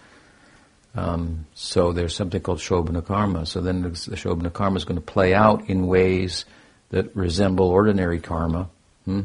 [0.96, 3.46] Um, so there's something called Shobhana Karma.
[3.46, 6.46] So then the Shobhana Karma is going to play out in ways
[6.90, 8.70] that resemble ordinary karma,
[9.06, 9.22] hmm?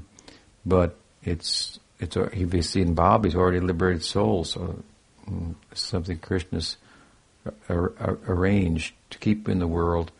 [0.66, 3.24] but it's it's you've seen Bob.
[3.24, 4.82] He's already liberated soul, so
[5.24, 6.76] hmm, something Krishna's
[7.70, 10.10] arranged to keep in the world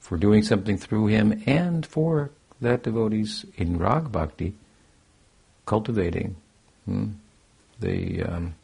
[0.00, 2.30] for doing something through him and for
[2.60, 4.54] that devotees in Rag Bhakti
[5.64, 6.36] cultivating
[6.84, 7.12] hmm,
[7.80, 8.54] the um,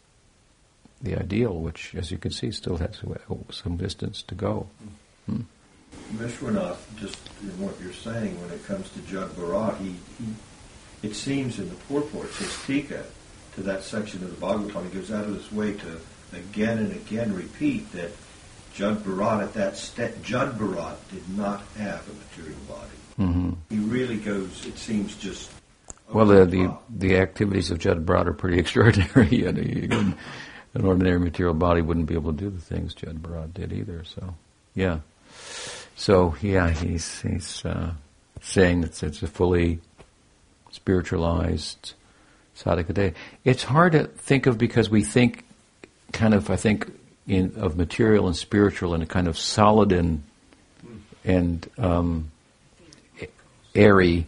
[1.02, 3.02] the ideal, which, as you can see, still has
[3.50, 4.68] some distance to go.
[5.26, 5.40] Hmm.
[6.14, 11.14] Vishwanath, just in what you're saying, when it comes to Jad Bharat, he, he, it
[11.14, 13.04] seems in the purport, his tika,
[13.54, 16.00] to that section of the Bhagavatam, he goes out of his way to
[16.32, 18.10] again and again repeat that
[18.74, 22.88] Jad Bharat at that step, Jad Bharat did not have a material body.
[23.18, 23.50] Mm-hmm.
[23.68, 25.50] He really goes, it seems, just.
[26.10, 29.88] Well, the, the, the activities of Jad Bharat are pretty extraordinary.
[30.74, 34.04] An ordinary material body wouldn't be able to do the things Jad Bharat did either.
[34.04, 34.34] So,
[34.74, 35.00] yeah.
[35.96, 37.92] So, yeah, he's he's uh,
[38.40, 39.80] saying that it's a fully
[40.70, 41.92] spiritualized
[42.56, 43.14] sadhaka deha.
[43.44, 45.44] It's hard to think of because we think
[46.12, 46.90] kind of, I think,
[47.26, 50.22] in, of material and spiritual in a kind of solid and
[51.24, 52.30] and um,
[53.74, 54.26] airy,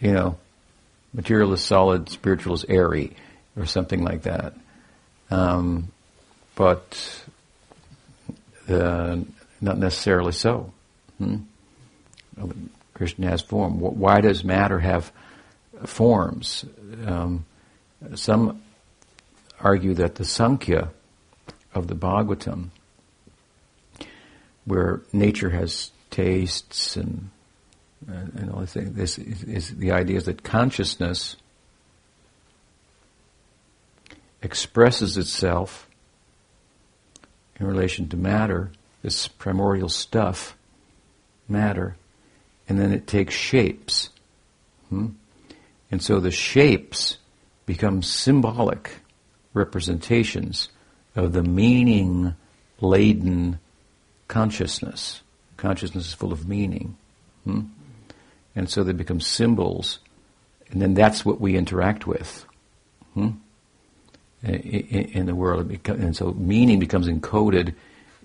[0.00, 0.38] you know,
[1.12, 3.16] material is solid, spiritual is airy,
[3.56, 4.54] or something like that.
[5.30, 5.92] Um,
[6.54, 7.24] but
[8.68, 9.18] uh,
[9.60, 10.72] not necessarily so.
[11.18, 11.36] Hmm?
[12.94, 13.78] Krishna has form.
[13.80, 15.12] Why does matter have
[15.84, 16.64] forms?
[17.04, 17.44] Um,
[18.14, 18.62] some
[19.60, 20.90] argue that the Sankhya
[21.74, 22.70] of the Bhagavatam,
[24.64, 27.30] where nature has tastes and
[28.06, 31.36] and, and all these things, this is, is the idea is that consciousness
[34.46, 35.88] expresses itself
[37.58, 38.70] in relation to matter,
[39.02, 40.56] this primordial stuff,
[41.48, 41.96] matter,
[42.68, 44.10] and then it takes shapes.
[44.88, 45.08] Hmm?
[45.90, 47.18] And so the shapes
[47.66, 48.98] become symbolic
[49.52, 50.68] representations
[51.16, 52.34] of the meaning
[52.80, 53.58] laden
[54.28, 55.22] consciousness.
[55.56, 56.96] Consciousness is full of meaning.
[57.42, 57.62] Hmm?
[58.54, 59.98] And so they become symbols,
[60.70, 62.46] and then that's what we interact with.
[63.14, 63.30] Hmm?
[64.42, 65.70] In, the world.
[65.88, 67.74] And so meaning becomes encoded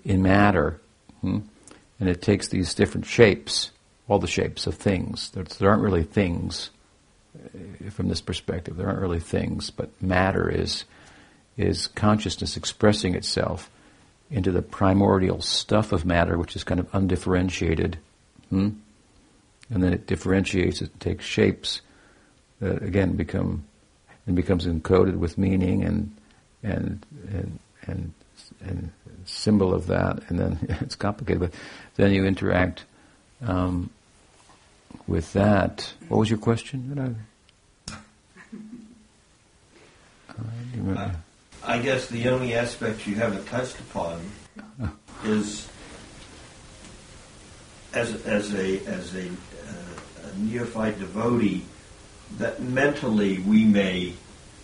[0.04, 0.80] in matter.
[1.20, 1.40] Hmm?
[2.00, 3.70] And it takes these different shapes,
[4.08, 5.30] all the shapes of things.
[5.30, 6.70] There, aren't really things
[7.36, 8.76] uh, from this perspective.
[8.76, 10.84] There aren't really things, but matter is,
[11.56, 13.70] is consciousness expressing itself
[14.30, 17.98] into the primordial stuff of matter, which is kind of undifferentiated.
[18.50, 18.70] Hmm?
[19.70, 21.80] And then it differentiates, it takes shapes
[22.60, 23.64] that again become
[24.26, 26.16] and becomes encoded with meaning and
[26.62, 28.12] and and and,
[28.60, 28.90] and
[29.24, 31.40] symbol of that, and then it's complicated.
[31.40, 31.52] But
[31.96, 32.84] then you interact
[33.46, 33.90] um,
[35.06, 35.92] with that.
[36.08, 37.18] What was your question?
[40.96, 41.10] Uh,
[41.64, 44.20] I guess the only aspect you haven't touched upon
[45.24, 45.68] is
[47.92, 51.64] as as a as a, uh, a neophyte devotee
[52.38, 54.14] that mentally we may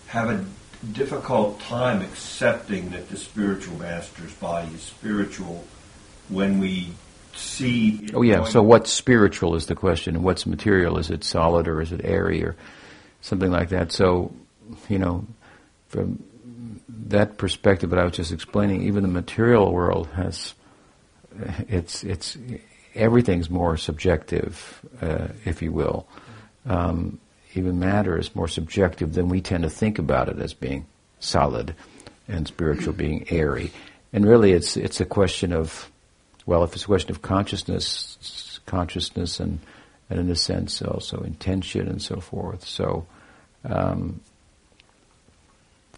[0.08, 0.44] have a
[0.92, 5.64] difficult time accepting that the spiritual master's body is spiritual
[6.28, 6.88] when we
[7.34, 8.08] see.
[8.14, 8.44] Oh yeah.
[8.44, 10.98] So what's spiritual is the question, and what's material?
[10.98, 12.56] Is it solid or is it airy or
[13.20, 13.92] something like that?
[13.92, 14.32] So,
[14.88, 15.26] you know,
[15.88, 16.22] from
[17.08, 20.54] that perspective that I was just explaining, even the material world has
[21.68, 22.36] it's it's
[22.94, 26.06] everything's more subjective, uh, if you will.
[26.66, 27.20] Um,
[27.54, 30.86] even matter is more subjective than we tend to think about it as being
[31.20, 31.74] solid
[32.26, 33.72] and spiritual being airy.
[34.12, 35.90] And really it's it's a question of
[36.46, 39.60] well, if it's a question of consciousness consciousness and
[40.10, 42.64] and in a sense also intention and so forth.
[42.66, 43.06] So
[43.64, 44.20] um,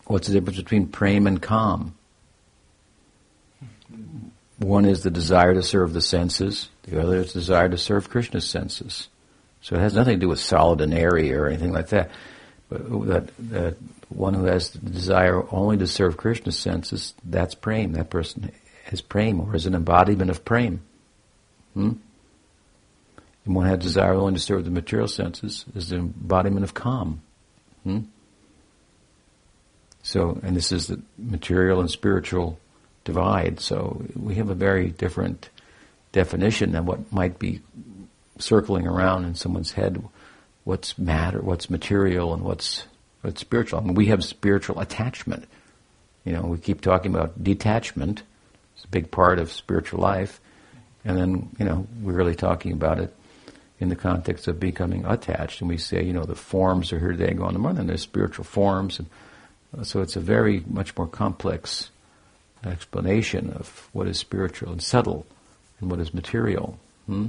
[0.06, 1.94] what's the difference between prema and kam?
[4.58, 8.10] One is the desire to serve the senses, the other is the desire to serve
[8.10, 9.08] Krishna's senses.
[9.62, 12.10] So it has nothing to do with solid and airy or anything like that.
[12.68, 13.76] But that, that
[14.08, 17.98] one who has the desire only to serve Krishna's senses, that's prema.
[17.98, 18.52] That person
[18.90, 20.78] is prema or is an embodiment of prema.
[21.74, 21.92] Hmm?
[23.44, 27.22] And one has desire only to serve the material senses is the embodiment of kam.
[27.84, 28.00] Hmm?
[30.02, 32.58] So, and this is the material and spiritual
[33.04, 33.60] divide.
[33.60, 35.50] So we have a very different
[36.12, 37.60] definition than what might be
[38.40, 40.02] circling around in someone's head
[40.64, 42.84] what's matter, what's material, and what's
[43.22, 43.80] what's spiritual.
[43.80, 45.46] I mean, we have spiritual attachment
[46.24, 48.22] You know, we keep talking about detachment.
[48.74, 50.40] It's a big part of spiritual life.
[51.04, 53.14] And then, you know, we're really talking about it
[53.78, 55.60] in the context of becoming attached.
[55.60, 58.02] And we say, you know, the forms are here today, go on tomorrow, and there's
[58.02, 58.98] spiritual forms.
[58.98, 61.90] And so it's a very much more complex
[62.64, 65.26] explanation of what is spiritual and subtle
[65.80, 66.78] and what is material.
[67.06, 67.28] Hmm?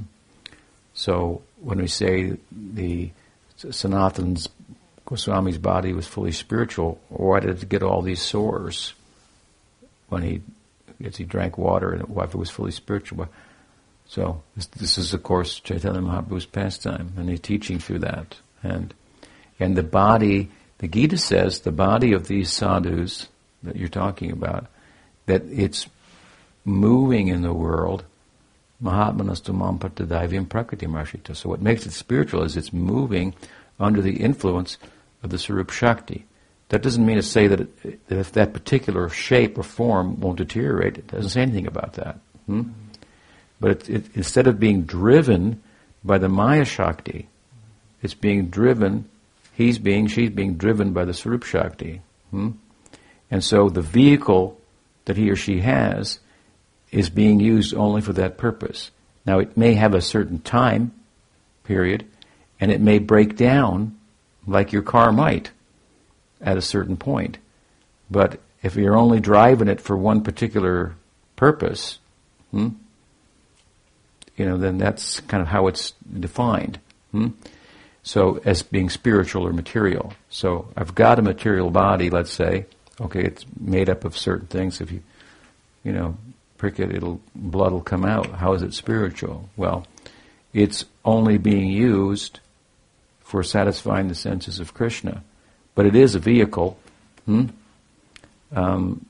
[0.94, 3.10] So when we say the
[3.58, 4.48] Sanatana's
[5.04, 8.94] Goswami's body was fully spiritual, why did it get all these sores
[10.08, 10.42] when he
[11.04, 13.28] as he drank water and why if it was fully spiritual?
[14.06, 18.36] So this, this is of course Chaitanya Mahaprabhu's pastime, and he's teaching through that.
[18.62, 18.94] And
[19.58, 23.28] and the body, the Gita says, the body of these sadhus
[23.62, 24.66] that you're talking about,
[25.26, 25.88] that it's
[26.64, 28.04] moving in the world.
[28.82, 31.36] Mahatmanastu mampatadaivyam prakriti marshita.
[31.36, 33.34] So what makes it spiritual is it's moving
[33.78, 34.78] under the influence
[35.22, 36.26] of the Sarup Shakti.
[36.68, 40.38] That doesn't mean to say that, it, that if that particular shape or form won't
[40.38, 42.18] deteriorate, it doesn't say anything about that.
[42.46, 42.70] Hmm?
[43.60, 45.62] But it, it, instead of being driven
[46.02, 47.28] by the Maya Shakti,
[48.02, 49.08] it's being driven,
[49.52, 52.00] he's being, she's being driven by the Sarup Shakti.
[52.30, 52.52] Hmm?
[53.30, 54.58] And so the vehicle
[55.04, 56.20] that he or she has
[56.92, 58.90] is being used only for that purpose.
[59.26, 60.92] Now it may have a certain time
[61.64, 62.06] period,
[62.60, 63.98] and it may break down
[64.46, 65.50] like your car might
[66.40, 67.38] at a certain point.
[68.10, 70.94] But if you're only driving it for one particular
[71.34, 71.98] purpose,
[72.50, 72.68] hmm,
[74.36, 76.78] you know, then that's kind of how it's defined.
[77.10, 77.28] Hmm?
[78.02, 80.12] So as being spiritual or material.
[80.28, 82.66] So I've got a material body, let's say.
[83.00, 84.80] Okay, it's made up of certain things.
[84.80, 85.02] If you,
[85.84, 86.16] you know,
[86.62, 88.30] prick it, it'll blood will come out.
[88.36, 89.48] How is it spiritual?
[89.56, 89.84] Well,
[90.52, 92.38] it's only being used
[93.18, 95.24] for satisfying the senses of Krishna.
[95.74, 96.78] But it is a vehicle,
[97.26, 97.46] hmm?
[98.54, 99.06] um,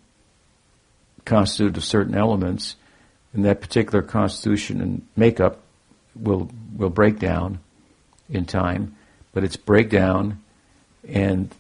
[1.27, 2.77] constituted of certain elements,
[3.35, 5.61] and that particular constitution and makeup
[6.17, 7.59] will will break down
[8.31, 8.97] in time.
[9.35, 10.43] But its breakdown
[11.07, 11.55] and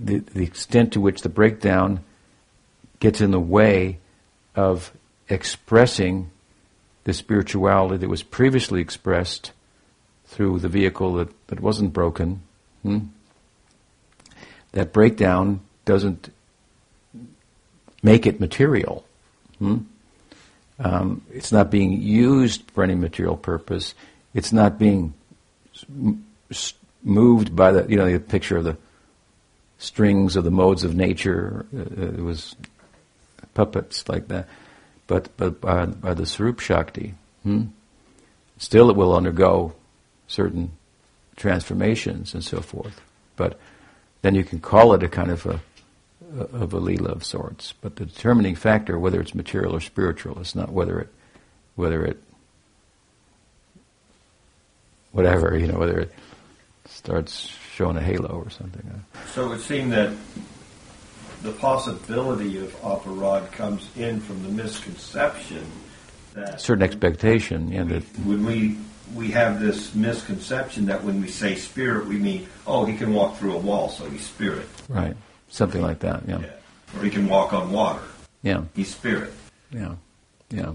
[0.00, 2.04] the, the extent to which the breakdown
[3.00, 3.98] gets in the way
[4.54, 4.92] of
[5.28, 6.30] expressing
[7.04, 9.52] the spirituality that was previously expressed
[10.26, 12.42] through the vehicle that, that wasn't broken,
[12.82, 12.98] hmm?
[14.72, 16.32] that breakdown doesn't
[18.02, 19.04] make it material.
[19.58, 19.78] Hmm?
[20.78, 23.94] Um, it's not being used for any material purpose.
[24.34, 25.14] It's not being
[27.02, 28.76] moved by the, you know, the picture of the
[29.78, 31.66] strings of the modes of nature.
[31.76, 32.56] Uh, it was
[33.54, 34.48] puppets like that.
[35.12, 37.64] But, but by, by the Sarup Shakti, hmm?
[38.56, 39.74] still it will undergo
[40.26, 40.70] certain
[41.36, 42.98] transformations and so forth.
[43.36, 43.60] But
[44.22, 45.60] then you can call it a kind of a
[46.54, 47.74] of a lila of sorts.
[47.78, 51.08] But the determining factor, whether it's material or spiritual, is not whether it
[51.74, 52.18] whether it
[55.10, 56.12] whatever you know whether it
[56.86, 59.04] starts showing a halo or something.
[59.34, 60.10] So it would seem that
[61.42, 65.64] the possibility of aparadh comes in from the misconception
[66.34, 67.70] that certain expectation.
[67.70, 68.78] Yeah, that when we
[69.14, 73.36] we have this misconception that when we say spirit, we mean, oh, he can walk
[73.36, 74.66] through a wall, so he's spirit.
[74.88, 75.16] Right.
[75.48, 76.40] Something like that, yeah.
[76.40, 76.98] yeah.
[76.98, 78.02] Or he can walk on water.
[78.42, 78.64] Yeah.
[78.74, 79.32] He's spirit.
[79.70, 79.96] Yeah.
[80.50, 80.74] Yeah.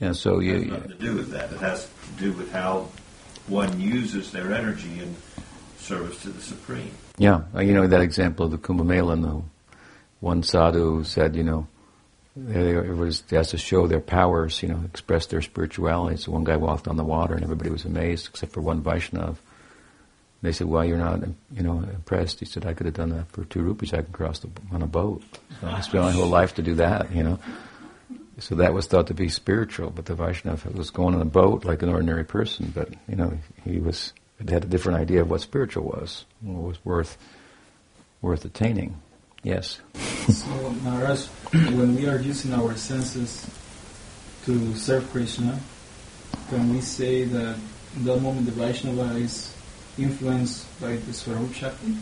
[0.00, 0.56] Yeah, so you.
[0.56, 1.52] It has nothing to do with that.
[1.52, 2.88] It has to do with how
[3.46, 5.14] one uses their energy in
[5.78, 6.90] service to the Supreme.
[7.16, 7.42] Yeah.
[7.54, 9.42] Uh, you know, that example of the Kumbh Mela and the
[10.20, 11.66] one sadhu said, you know,
[12.36, 16.16] it was has to show their powers, you know, express their spirituality.
[16.16, 19.36] So one guy walked on the water, and everybody was amazed, except for one Vaishnav.
[20.42, 21.20] They said, "Why you're not,
[21.52, 23.94] you know, impressed?" He said, "I could have done that for two rupees.
[23.94, 25.22] I can cross the, on a boat.
[25.60, 27.38] So I spent my whole life to do that, you know."
[28.40, 31.64] So that was thought to be spiritual, but the Vaishnav was going on a boat
[31.64, 32.72] like an ordinary person.
[32.74, 34.12] But you know, he was
[34.48, 37.16] had a different idea of what spiritual was, what was worth
[38.20, 39.00] worth attaining.
[39.42, 39.80] Yes.
[40.32, 41.26] So, Maharaj,
[41.76, 43.46] when we are using our senses
[44.46, 45.60] to serve Krishna,
[46.48, 47.58] can we say that
[47.96, 49.54] in that moment the Vaishnava is
[49.98, 51.94] influenced by the Swarup Shakti?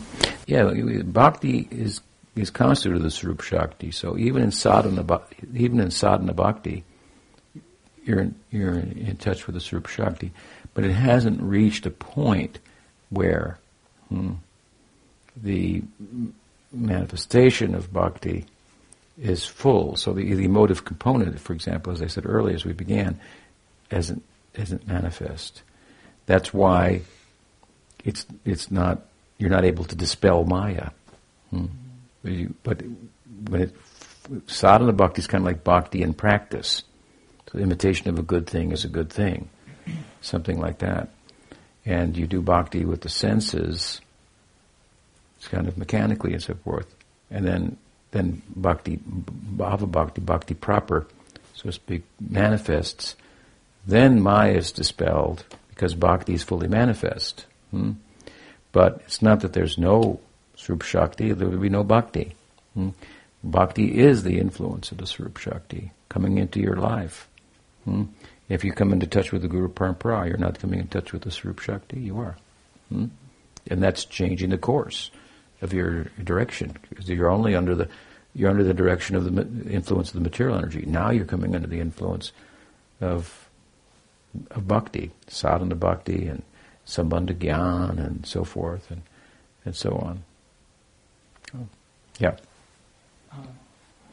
[0.47, 0.71] Yeah,
[1.03, 2.01] bhakti is
[2.35, 3.91] is constituted of the Swarup Shakti.
[3.91, 5.21] So even in sadhana,
[5.53, 6.83] even in sadhana bhakti,
[8.05, 10.31] you're in, you're in touch with the Swarup Shakti,
[10.73, 12.59] but it hasn't reached a point
[13.09, 13.59] where
[14.09, 14.33] hmm,
[15.35, 15.83] the
[16.71, 18.45] manifestation of bhakti
[19.21, 19.95] is full.
[19.95, 23.19] So the, the emotive component, for example, as I said earlier, as we began,
[23.91, 24.23] isn't
[24.55, 25.61] isn't manifest.
[26.25, 27.01] That's why
[28.03, 29.01] it's it's not
[29.37, 30.89] you're not able to dispel Maya.
[31.49, 31.65] Hmm.
[32.23, 32.81] But, you, but
[33.49, 33.75] when it,
[34.47, 36.83] sadhana bhakti is kind of like bhakti in practice.
[37.51, 39.49] So imitation of a good thing is a good thing,
[40.21, 41.09] something like that.
[41.85, 43.99] And you do bhakti with the senses,
[45.37, 46.87] it's kind of mechanically and so forth.
[47.29, 47.77] And then,
[48.11, 51.05] then bhakti, bhava bhakti, bhakti proper,
[51.53, 53.15] so to speak, manifests.
[53.85, 57.45] Then maya is dispelled because bhakti is fully manifest.
[57.71, 57.93] Hmm?
[58.71, 60.19] But it's not that there's no
[60.55, 62.35] Swarup Shakti, there would be no bhakti.
[62.73, 62.89] Hmm?
[63.43, 67.27] Bhakti is the influence of the Swarup Shakti coming into your life.
[67.83, 68.03] Hmm?
[68.49, 71.23] If you come into touch with the Guru Parampara, you're not coming in touch with
[71.23, 72.35] the Swarup Shakti, you are.
[72.89, 73.05] Hmm?
[73.69, 75.11] And that's changing the course
[75.61, 77.87] of your direction because you're only under the
[78.35, 80.83] you're under the direction of the influence of the material energy.
[80.85, 82.31] Now you're coming under the influence
[82.99, 83.49] of
[84.51, 86.43] of bhakti, sadhana bhakti, and
[86.85, 89.03] sambandha gyan, and so forth, and
[89.63, 90.23] and so on.
[91.55, 91.67] Oh.
[92.19, 92.35] Yeah.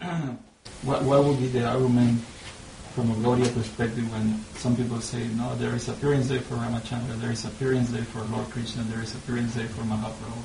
[0.00, 0.34] Uh,
[0.82, 2.22] what what would be the argument
[2.94, 7.20] from a Gaudiya perspective when some people say, no, there is appearance day for Ramachandra,
[7.20, 10.42] there is appearance day for Lord Krishna, there is appearance day for Mahaprabhu,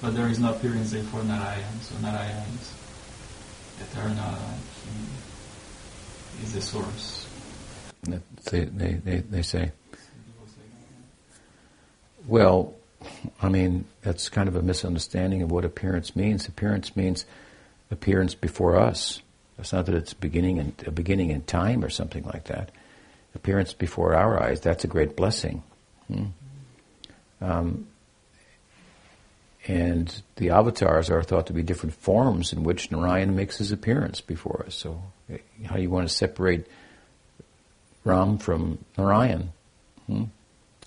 [0.00, 1.80] but there is no appearance day for Narayan.
[1.82, 2.74] So Narayan is
[3.80, 4.38] eternal,
[6.38, 7.26] he is the source.
[8.04, 9.72] They, they, they, they say.
[12.26, 12.74] Well,
[13.40, 16.48] I mean, that's kind of a misunderstanding of what appearance means.
[16.48, 17.26] Appearance means
[17.90, 19.20] appearance before us.
[19.62, 22.70] It's not that it's beginning in, a beginning in time or something like that.
[23.34, 25.62] Appearance before our eyes, that's a great blessing.
[26.08, 26.26] Hmm?
[27.40, 27.86] Um,
[29.66, 34.20] and the avatars are thought to be different forms in which Narayan makes his appearance
[34.20, 34.74] before us.
[34.74, 35.00] So,
[35.64, 36.66] how do you want to separate
[38.04, 39.52] Ram from Narayan?
[40.06, 40.24] Hmm?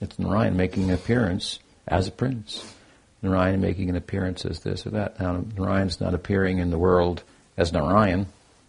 [0.01, 2.73] It's Narayan making an appearance as a prince.
[3.21, 5.19] Narayan making an appearance as this or that.
[5.19, 7.23] Now, Narayan's not appearing in the world
[7.55, 8.28] as Narayan.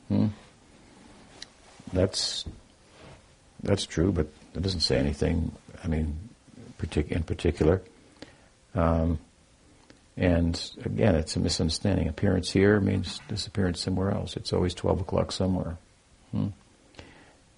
[0.08, 0.26] Hmm?
[1.92, 2.44] That's
[3.62, 5.52] that's true, but it doesn't say anything.
[5.82, 6.16] I mean,
[6.78, 7.82] partic- in particular.
[8.74, 9.18] Um,
[10.16, 12.08] and again, it's a misunderstanding.
[12.08, 14.36] Appearance here means disappearance somewhere else.
[14.36, 15.76] It's always 12 o'clock somewhere.
[16.32, 16.48] Hmm?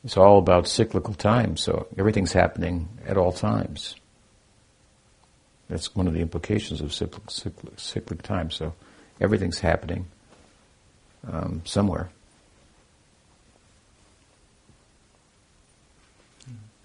[0.05, 3.97] It's all about cyclical time, so everything's happening at all times.
[5.69, 8.51] That's one of the implications of cyclic, cyclic, cyclic time.
[8.51, 8.75] So
[9.21, 10.07] everything's happening
[11.31, 12.11] um, somewhere.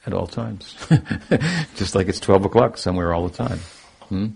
[0.06, 0.76] At all times.
[1.76, 3.60] Just like it's 12 o'clock somewhere all the time.
[4.10, 4.28] Hmm?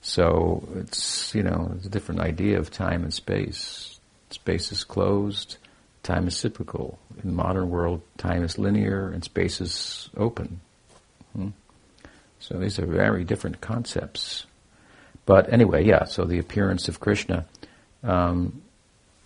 [0.00, 3.98] So it's, you know, it's a different idea of time and space.
[4.30, 5.58] Space is closed,
[6.02, 6.98] time is cyclical.
[7.22, 10.60] In the modern world, time is linear and space is open.
[11.34, 11.48] Hmm?
[12.38, 14.44] So these are very different concepts.
[15.26, 17.46] But anyway, yeah, so the appearance of Krishna.
[18.02, 18.62] Um,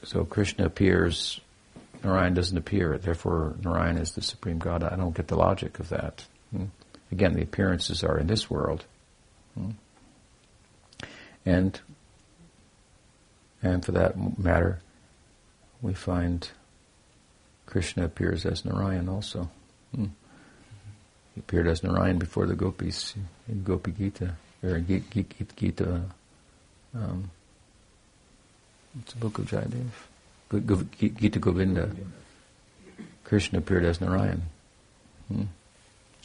[0.04, 1.40] so Krishna appears,
[2.02, 4.82] Narayan doesn't appear, therefore Narayan is the supreme God.
[4.82, 6.24] I don't get the logic of that.
[6.50, 6.66] Hmm?
[7.10, 8.84] Again, the appearances are in this world.
[9.54, 9.70] Hmm?
[11.44, 11.80] And
[13.62, 14.78] and for that matter,
[15.82, 16.48] we find
[17.66, 19.50] Krishna appears as Narayan also.
[19.94, 20.06] Hmm.
[21.34, 23.14] He appeared as Narayan before the gopis
[23.48, 25.24] in Gopi Gita, or Gita,
[25.56, 26.02] Gita
[26.94, 27.30] um,
[29.00, 29.90] it's a book of Jayadev,
[30.50, 31.90] Gita Govinda.
[33.24, 34.42] Krishna appeared as Narayan.
[35.28, 35.44] Hmm.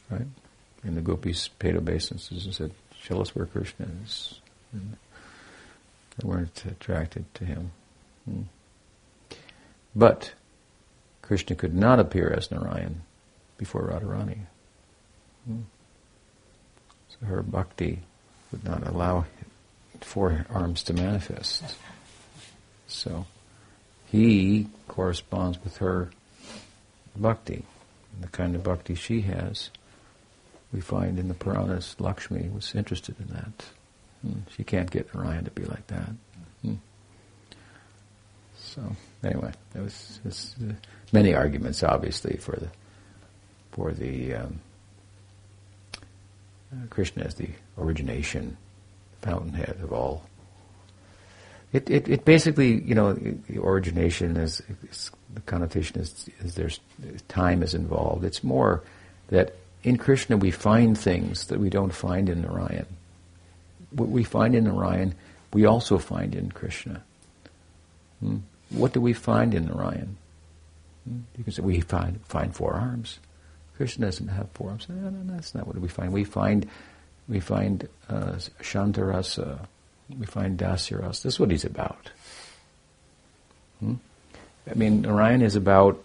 [0.10, 0.28] Right?
[0.84, 2.72] And the gopis paid obeisance and said,
[3.02, 4.40] Show us where Krishna is.
[4.72, 4.96] And
[6.18, 7.72] they weren't attracted to him.
[8.26, 8.42] Hmm.
[9.96, 10.34] But
[11.22, 13.02] Krishna could not appear as Narayan
[13.58, 14.40] before Radharani.
[15.46, 15.62] Hmm.
[17.10, 18.00] So her bhakti
[18.52, 19.26] would not allow
[20.02, 21.64] four arms to manifest.
[22.88, 23.26] So
[24.14, 26.12] he corresponds with her
[27.16, 27.66] bhakti,
[28.22, 29.72] the kind of bhakti she has.
[30.72, 33.66] We find in the Puranas, Lakshmi was interested in that.
[34.22, 34.40] Hmm.
[34.56, 36.12] She can't get Narayan to be like that.
[36.62, 36.76] Hmm.
[38.60, 38.84] So
[39.24, 40.74] anyway, there was, was uh,
[41.12, 42.70] many arguments, obviously, for the
[43.72, 44.60] for the um,
[46.72, 47.50] uh, Krishna as the
[47.80, 48.58] origination,
[49.24, 50.24] fountainhead of all.
[51.74, 54.62] It, it, it basically, you know, the origination is,
[54.92, 56.80] is the connotation is, is there's
[57.28, 58.24] time is involved.
[58.24, 58.84] It's more
[59.30, 62.86] that in Krishna we find things that we don't find in Narayan.
[63.90, 65.16] What we find in Narayan,
[65.52, 67.02] we also find in Krishna.
[68.20, 68.38] Hmm?
[68.70, 70.18] What do we find in Narayan?
[71.08, 71.20] Hmm?
[71.38, 73.20] You can say we find find four arms.
[73.76, 74.88] Krishna doesn't have four arms.
[74.88, 76.14] No, no, that's not what we find.
[76.14, 76.70] We find
[77.28, 79.66] we find uh, Shantarasa,
[80.20, 81.08] we find Dasya.
[81.08, 82.10] This is what he's about.
[83.80, 83.96] Hmm?
[84.70, 86.02] I mean, Narayan is about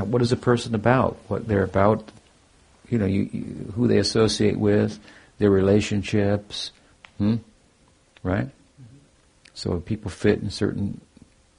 [0.00, 1.16] what is a person about?
[1.28, 2.10] What they're about,
[2.88, 4.98] you know, you, you, who they associate with,
[5.38, 6.70] their relationships,
[7.18, 7.36] hmm?
[8.22, 8.48] right?
[9.54, 11.00] So people fit in certain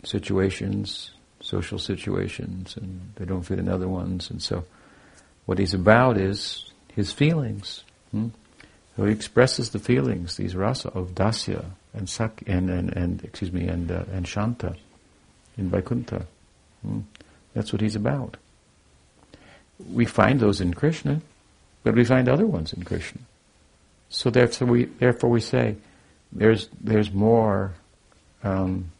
[0.03, 4.29] situations, social situations, and they don't fit in other ones.
[4.29, 4.65] And so,
[5.45, 7.83] what he's about is his feelings.
[8.11, 8.29] Hmm?
[8.95, 13.51] So he expresses the feelings, these rasa of dasya and sak and, and, and excuse
[13.51, 14.75] me and uh, and shanta
[15.57, 16.27] in Vaikuntha.
[16.81, 17.01] Hmm?
[17.53, 18.37] That's what he's about.
[19.91, 21.21] We find those in Krishna,
[21.83, 23.21] but we find other ones in Krishna.
[24.09, 25.75] So therefore we therefore we say
[26.31, 27.73] there's there's more
[28.43, 28.91] um,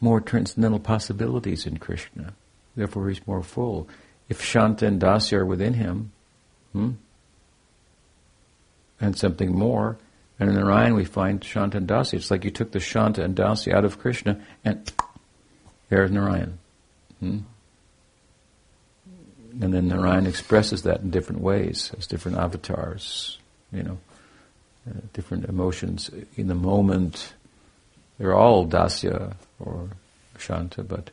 [0.00, 2.32] more transcendental possibilities in Krishna.
[2.76, 3.88] Therefore he's more full.
[4.28, 6.12] If Shanta and Dasya are within him,
[6.72, 6.90] hmm,
[9.00, 9.98] and something more,
[10.40, 12.14] and in Narayan we find Shanta and Dasya.
[12.14, 14.90] It's like you took the Shanta and Dasya out of Krishna and
[15.88, 16.58] there's Narayan.
[17.20, 17.38] Hmm?
[19.60, 23.38] And then Narayan expresses that in different ways, as different avatars,
[23.72, 23.98] you know,
[24.88, 27.32] uh, different emotions in the moment.
[28.18, 29.88] They're all dasya or
[30.38, 31.10] shanta, but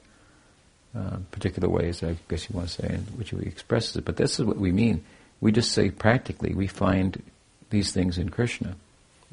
[0.96, 4.06] uh, particular ways, I guess you want to say, in which he expresses it.
[4.06, 5.04] But this is what we mean.
[5.42, 7.22] We just say practically, we find
[7.70, 8.76] these things in Krishna.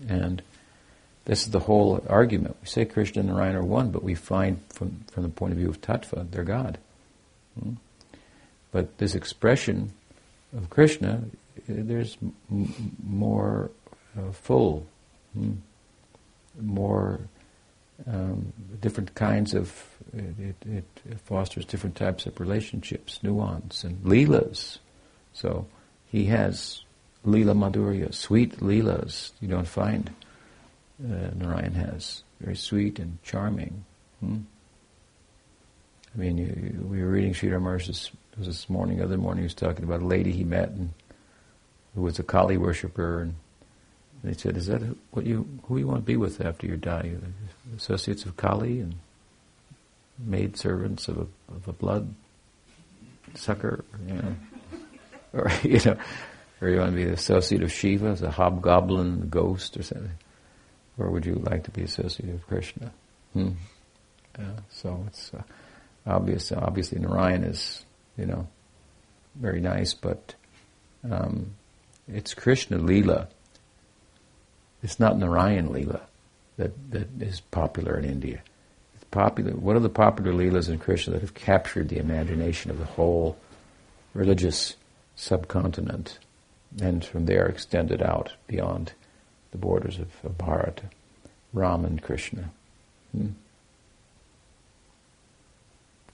[0.09, 0.43] And
[1.25, 2.57] this is the whole argument.
[2.61, 5.59] We say Krishna and Narayan are one, but we find from, from the point of
[5.59, 6.79] view of tattva, they're God.
[7.61, 7.75] Hmm?
[8.73, 9.93] But this expression
[10.57, 11.23] of Krishna,
[11.69, 12.17] there's
[12.51, 13.71] m- more
[14.19, 14.87] uh, full,
[15.35, 15.53] hmm?
[16.61, 17.21] more
[18.07, 24.79] um, different kinds of, it, it, it, fosters different types of relationships, nuance, and leelas.
[25.33, 25.67] So
[26.11, 26.82] he has
[27.27, 30.11] leela madhurya, sweet leelas you don't find
[31.03, 32.23] uh, Narayan has.
[32.41, 33.85] Very sweet and charming.
[34.21, 34.39] Hmm?
[36.15, 39.47] I mean, you, you, we were reading Sridhar Maharaj's was this morning, other morning, he
[39.47, 40.91] was talking about a lady he met and
[41.95, 43.35] who was a Kali worshipper, and
[44.25, 47.13] they said, "Is that what you who you want to be with after you die?
[47.77, 48.95] Associates of Kali and
[50.19, 52.15] maid servants of a, of a blood
[53.35, 54.37] sucker, you know,
[55.35, 55.97] or you know,
[56.63, 59.83] or you want to be the associate of Shiva as a hobgoblin, a ghost, or
[59.83, 60.13] something."
[60.99, 62.93] or would you like to be associated with Krishna?
[63.33, 63.51] Hmm.
[64.39, 65.43] Yeah, so it's uh,
[66.07, 66.53] obvious.
[66.53, 67.85] Obviously, Narayan is,
[68.17, 68.47] you know,
[69.35, 70.35] very nice, but
[71.11, 71.55] um,
[72.09, 73.29] it's Krishna Leela.
[74.83, 76.01] It's not Narayan Leela
[76.57, 78.43] that, that is popular in India.
[78.95, 79.53] It's popular.
[79.53, 83.37] What are the popular Leelas in Krishna that have captured the imagination of the whole
[84.15, 84.77] religious
[85.15, 86.19] subcontinent,
[86.81, 88.93] and from there extended out beyond
[89.51, 90.85] the borders of, of Bharata,
[91.53, 92.51] Ram and Krishna.
[93.13, 93.29] Hmm?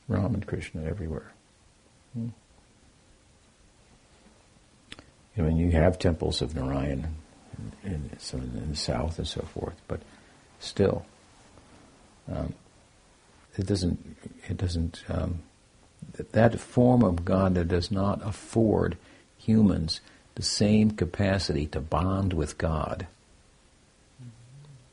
[0.09, 1.33] Ram and Krishna everywhere.
[2.15, 2.29] Hmm?
[5.37, 7.15] I mean, you have temples of Narayan
[7.85, 10.01] in, in, in the south and so forth, but
[10.59, 11.07] still,
[12.31, 12.55] um,
[13.57, 14.17] it doesn't.
[14.49, 15.05] It doesn't.
[15.09, 15.41] Um,
[16.33, 18.97] that form of God that does not afford
[19.37, 20.01] humans
[20.39, 23.09] the same capacity to bond with God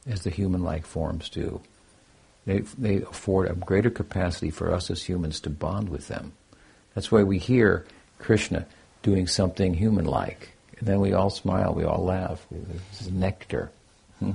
[0.09, 1.61] as the human-like forms do.
[2.47, 6.33] They, they afford a greater capacity for us as humans to bond with them.
[6.95, 7.85] That's why we hear
[8.17, 8.65] Krishna
[9.03, 10.49] doing something human-like.
[10.79, 12.43] And then we all smile, we all laugh.
[12.49, 13.69] This is nectar.
[14.17, 14.31] Hmm?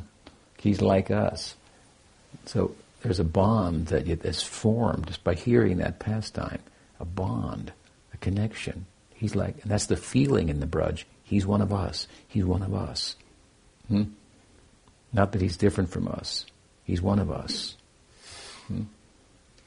[0.58, 1.56] He's like us.
[2.46, 6.60] So there's a bond that is formed just by hearing that pastime.
[7.00, 7.72] A bond,
[8.14, 8.86] a connection.
[9.20, 11.04] He's like, that's the feeling in the Braj.
[11.24, 12.08] He's one of us.
[12.26, 13.16] He's one of us.
[13.88, 14.04] Hmm?
[15.12, 16.46] Not that he's different from us.
[16.84, 17.76] He's one of us.
[18.68, 18.84] Hmm?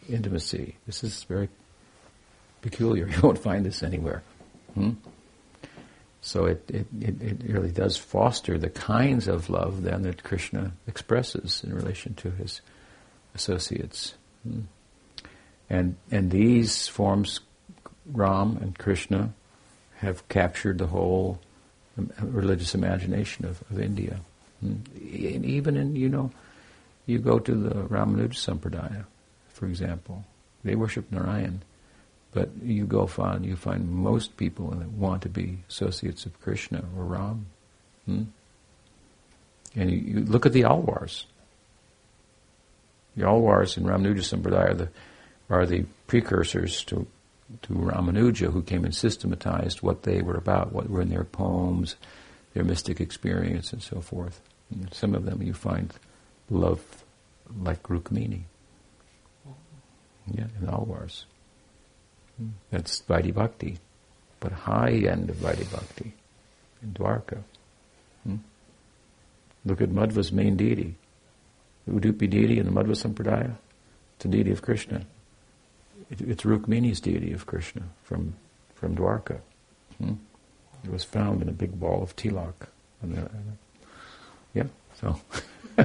[0.10, 0.76] Intimacy.
[0.88, 1.50] This is very
[2.64, 3.08] peculiar.
[3.16, 4.24] You won't find this anywhere.
[4.74, 4.94] Hmm?
[6.22, 10.72] So it, it, it, it, really does foster the kinds of love then that Krishna
[10.88, 12.62] expresses in relation to his
[13.36, 14.16] associates.
[14.42, 14.62] Hmm?
[15.70, 17.42] And, and these forms,
[18.08, 19.32] Ram and Krishna,
[20.04, 21.40] have captured the whole
[22.22, 24.20] religious imagination of, of India.
[24.62, 24.88] And
[25.46, 26.32] even in, you know,
[27.06, 29.06] you go to the Ramanuja Sampradaya,
[29.50, 30.24] for example,
[30.64, 31.62] they worship Narayan,
[32.32, 36.84] but you go find you find most people that want to be associates of Krishna
[36.98, 37.46] or Ram.
[38.06, 38.24] Hmm?
[39.76, 41.26] And you, you, look at the Alwars.
[43.16, 44.90] The Alwars in Ramanuja Sampradaya are the,
[45.50, 47.08] are the precursors to
[47.62, 51.96] to Ramanuja, who came and systematized what they were about, what were in their poems,
[52.54, 54.42] their mystic experience, and so forth.
[54.92, 55.94] Some of them you find
[56.50, 56.82] love
[57.62, 58.44] like Rukmini.
[60.32, 61.26] Yeah, in Alvars.
[62.72, 63.78] That's Vaidhi Bhakti,
[64.40, 66.14] but high end of Vaidhi Bhakti
[66.82, 67.44] in Dwarka.
[68.24, 68.38] Hmm?
[69.66, 70.96] Look at Madhva's main deity.
[71.90, 73.56] Udupi deity in the Madhva Sampradaya.
[74.16, 75.06] It's a deity of Krishna.
[76.14, 78.36] It, it's Rukmini's deity of Krishna from,
[78.76, 79.40] from Dwarka.
[79.98, 80.14] Hmm?
[80.84, 82.68] It was found in a big ball of tilak.
[83.02, 83.28] And, uh,
[84.54, 84.68] yeah,
[85.00, 85.20] so.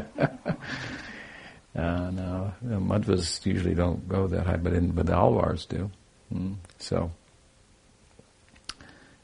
[1.76, 5.88] Uh, no, Madhvas usually don't go that high, but in, but the Alvars do.
[6.34, 6.56] Mm.
[6.78, 7.12] So,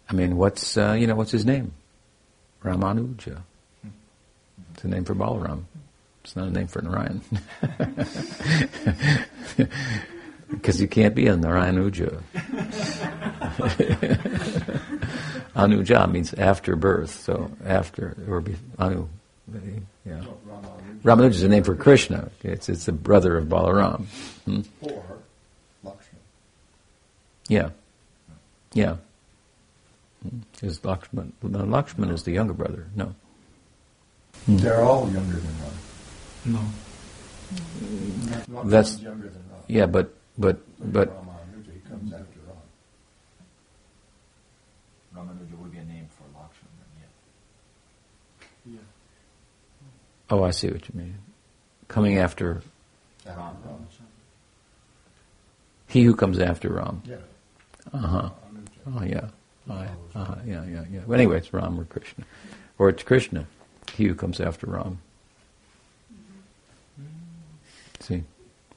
[0.08, 1.72] I mean, what's uh, you know what's his name?
[2.62, 3.42] Ramanuja.
[4.74, 5.64] It's a name for Balaram.
[6.22, 7.22] It's not a name for Narayan.
[10.50, 12.20] Because you can't be a Narayanuja.
[15.56, 19.08] Anuja means after birth, so after or be, Anu.
[20.06, 20.22] Yeah.
[21.04, 22.30] Ramanuja is a name for Krishna.
[22.42, 24.06] It's it's the brother of Balaram.
[24.44, 24.62] Hmm?
[24.82, 25.02] Or
[25.84, 26.18] Lakshman.
[27.48, 27.70] Yeah.
[28.72, 28.96] Yeah.
[30.22, 30.38] Hmm.
[30.62, 31.32] Is Lakshman?
[31.42, 32.86] No, Lakshman is the younger brother.
[32.96, 33.14] No.
[34.46, 34.56] Hmm.
[34.56, 35.72] They're all younger than Ram.
[36.46, 36.60] No.
[38.50, 39.60] Lakshman's That's- younger than Ram.
[39.68, 40.58] Yeah, but but
[40.92, 42.56] but Ramanuja, he comes after Ram.
[45.28, 46.70] Ramanuja would be a name for Lakshman,
[48.64, 48.80] then, yeah.
[50.30, 51.18] oh, I see what you mean.
[51.88, 52.62] Coming after
[53.26, 53.56] After Ram.
[53.64, 53.86] Ram.
[55.86, 57.02] he who comes after Ram.
[57.04, 57.16] Yeah.
[57.92, 58.30] Uh huh.
[58.86, 59.28] Oh yeah.
[59.68, 60.34] Uh-huh.
[60.44, 61.00] yeah, yeah, yeah.
[61.06, 62.24] Well, anyway, it's Ram or Krishna,
[62.78, 63.46] or it's Krishna,
[63.94, 64.98] he who comes after Ram.
[68.00, 68.24] See,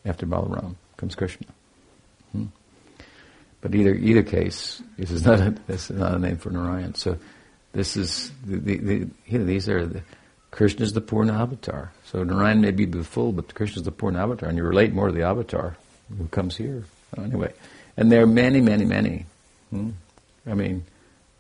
[0.06, 1.48] after Balaram comes Krishna.
[2.32, 2.46] Hmm.
[3.62, 6.96] But either either case, this is not a, this is not a name for Narayan.
[6.96, 7.18] So
[7.74, 10.02] this is the, the, the you know, these are the
[10.52, 11.92] Krishna is the Purna avatar.
[12.06, 14.94] So Narayan may be the full, but Krishna is the Purna avatar, and you relate
[14.94, 15.78] more to the avatar
[16.18, 16.84] who comes here.
[17.18, 17.54] Anyway,
[17.96, 19.26] and there are many, many, many.
[19.70, 19.92] Hmm?
[20.46, 20.86] I mean,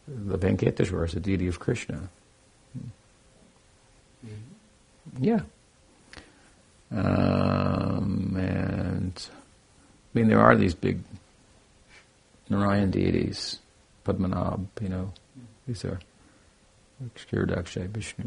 [0.08, 2.10] the Venkateshwara is a deity of Krishna.
[5.20, 5.42] Yeah.
[6.92, 9.30] Um, and
[10.18, 10.98] I mean, there are these big
[12.50, 13.60] Narayan deities,
[14.04, 15.14] Padmanabh, you know,
[15.68, 16.00] these are
[17.16, 18.26] Kshirodakshay, Vishnu,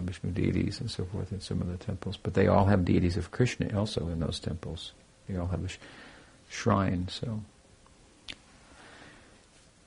[0.00, 2.16] Vishnu deities and so forth in some of the temples.
[2.16, 4.92] But they all have deities of Krishna also in those temples.
[5.28, 5.76] They all have a sh-
[6.48, 7.42] shrine, so.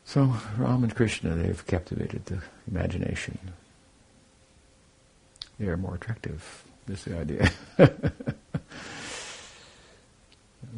[0.05, 3.39] So Ram and Krishna, they've captivated the imagination.
[5.59, 7.51] They are more attractive, is the idea.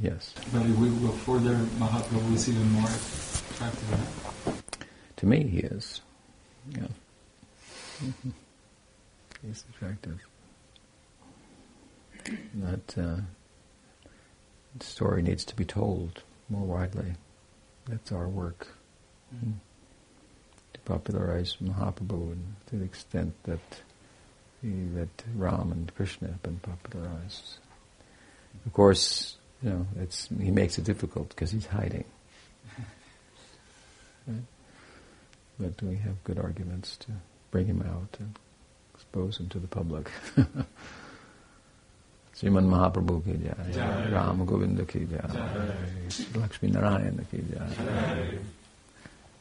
[0.02, 0.34] yes.
[0.54, 4.64] But if we go further, Mahaprabhu is even more attractive.
[5.18, 6.02] To me, he is.
[6.70, 6.88] Yeah.
[8.04, 8.32] Mhm.
[9.46, 10.20] He's attractive.
[12.56, 13.18] That uh,
[14.80, 17.14] story needs to be told more widely.
[17.88, 18.68] That's our work.
[19.36, 19.54] Mm.
[20.74, 23.60] To popularize Mahaprabhu and to the extent that
[24.62, 27.58] he, that Ram and Krishna have been popularized.
[28.66, 32.06] Of course, you know, it's he makes it difficult because he's hiding.
[34.28, 34.44] Right?
[35.60, 37.08] But we have good arguments to
[37.50, 38.38] bring him out and
[38.94, 40.10] expose him to the public.
[42.36, 44.10] Sriman Mahaprabhu ki jai, Jai.
[44.12, 46.40] Ram Govinda ki jai, Jai.
[46.40, 48.38] Lakshmi Narayana ki jai,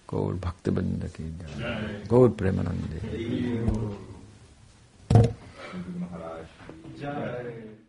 [0.06, 3.00] Gaur Bhaktavrinda ki jai, Gaur Premanande.
[6.00, 6.46] Maharaj.
[7.00, 7.79] Jai.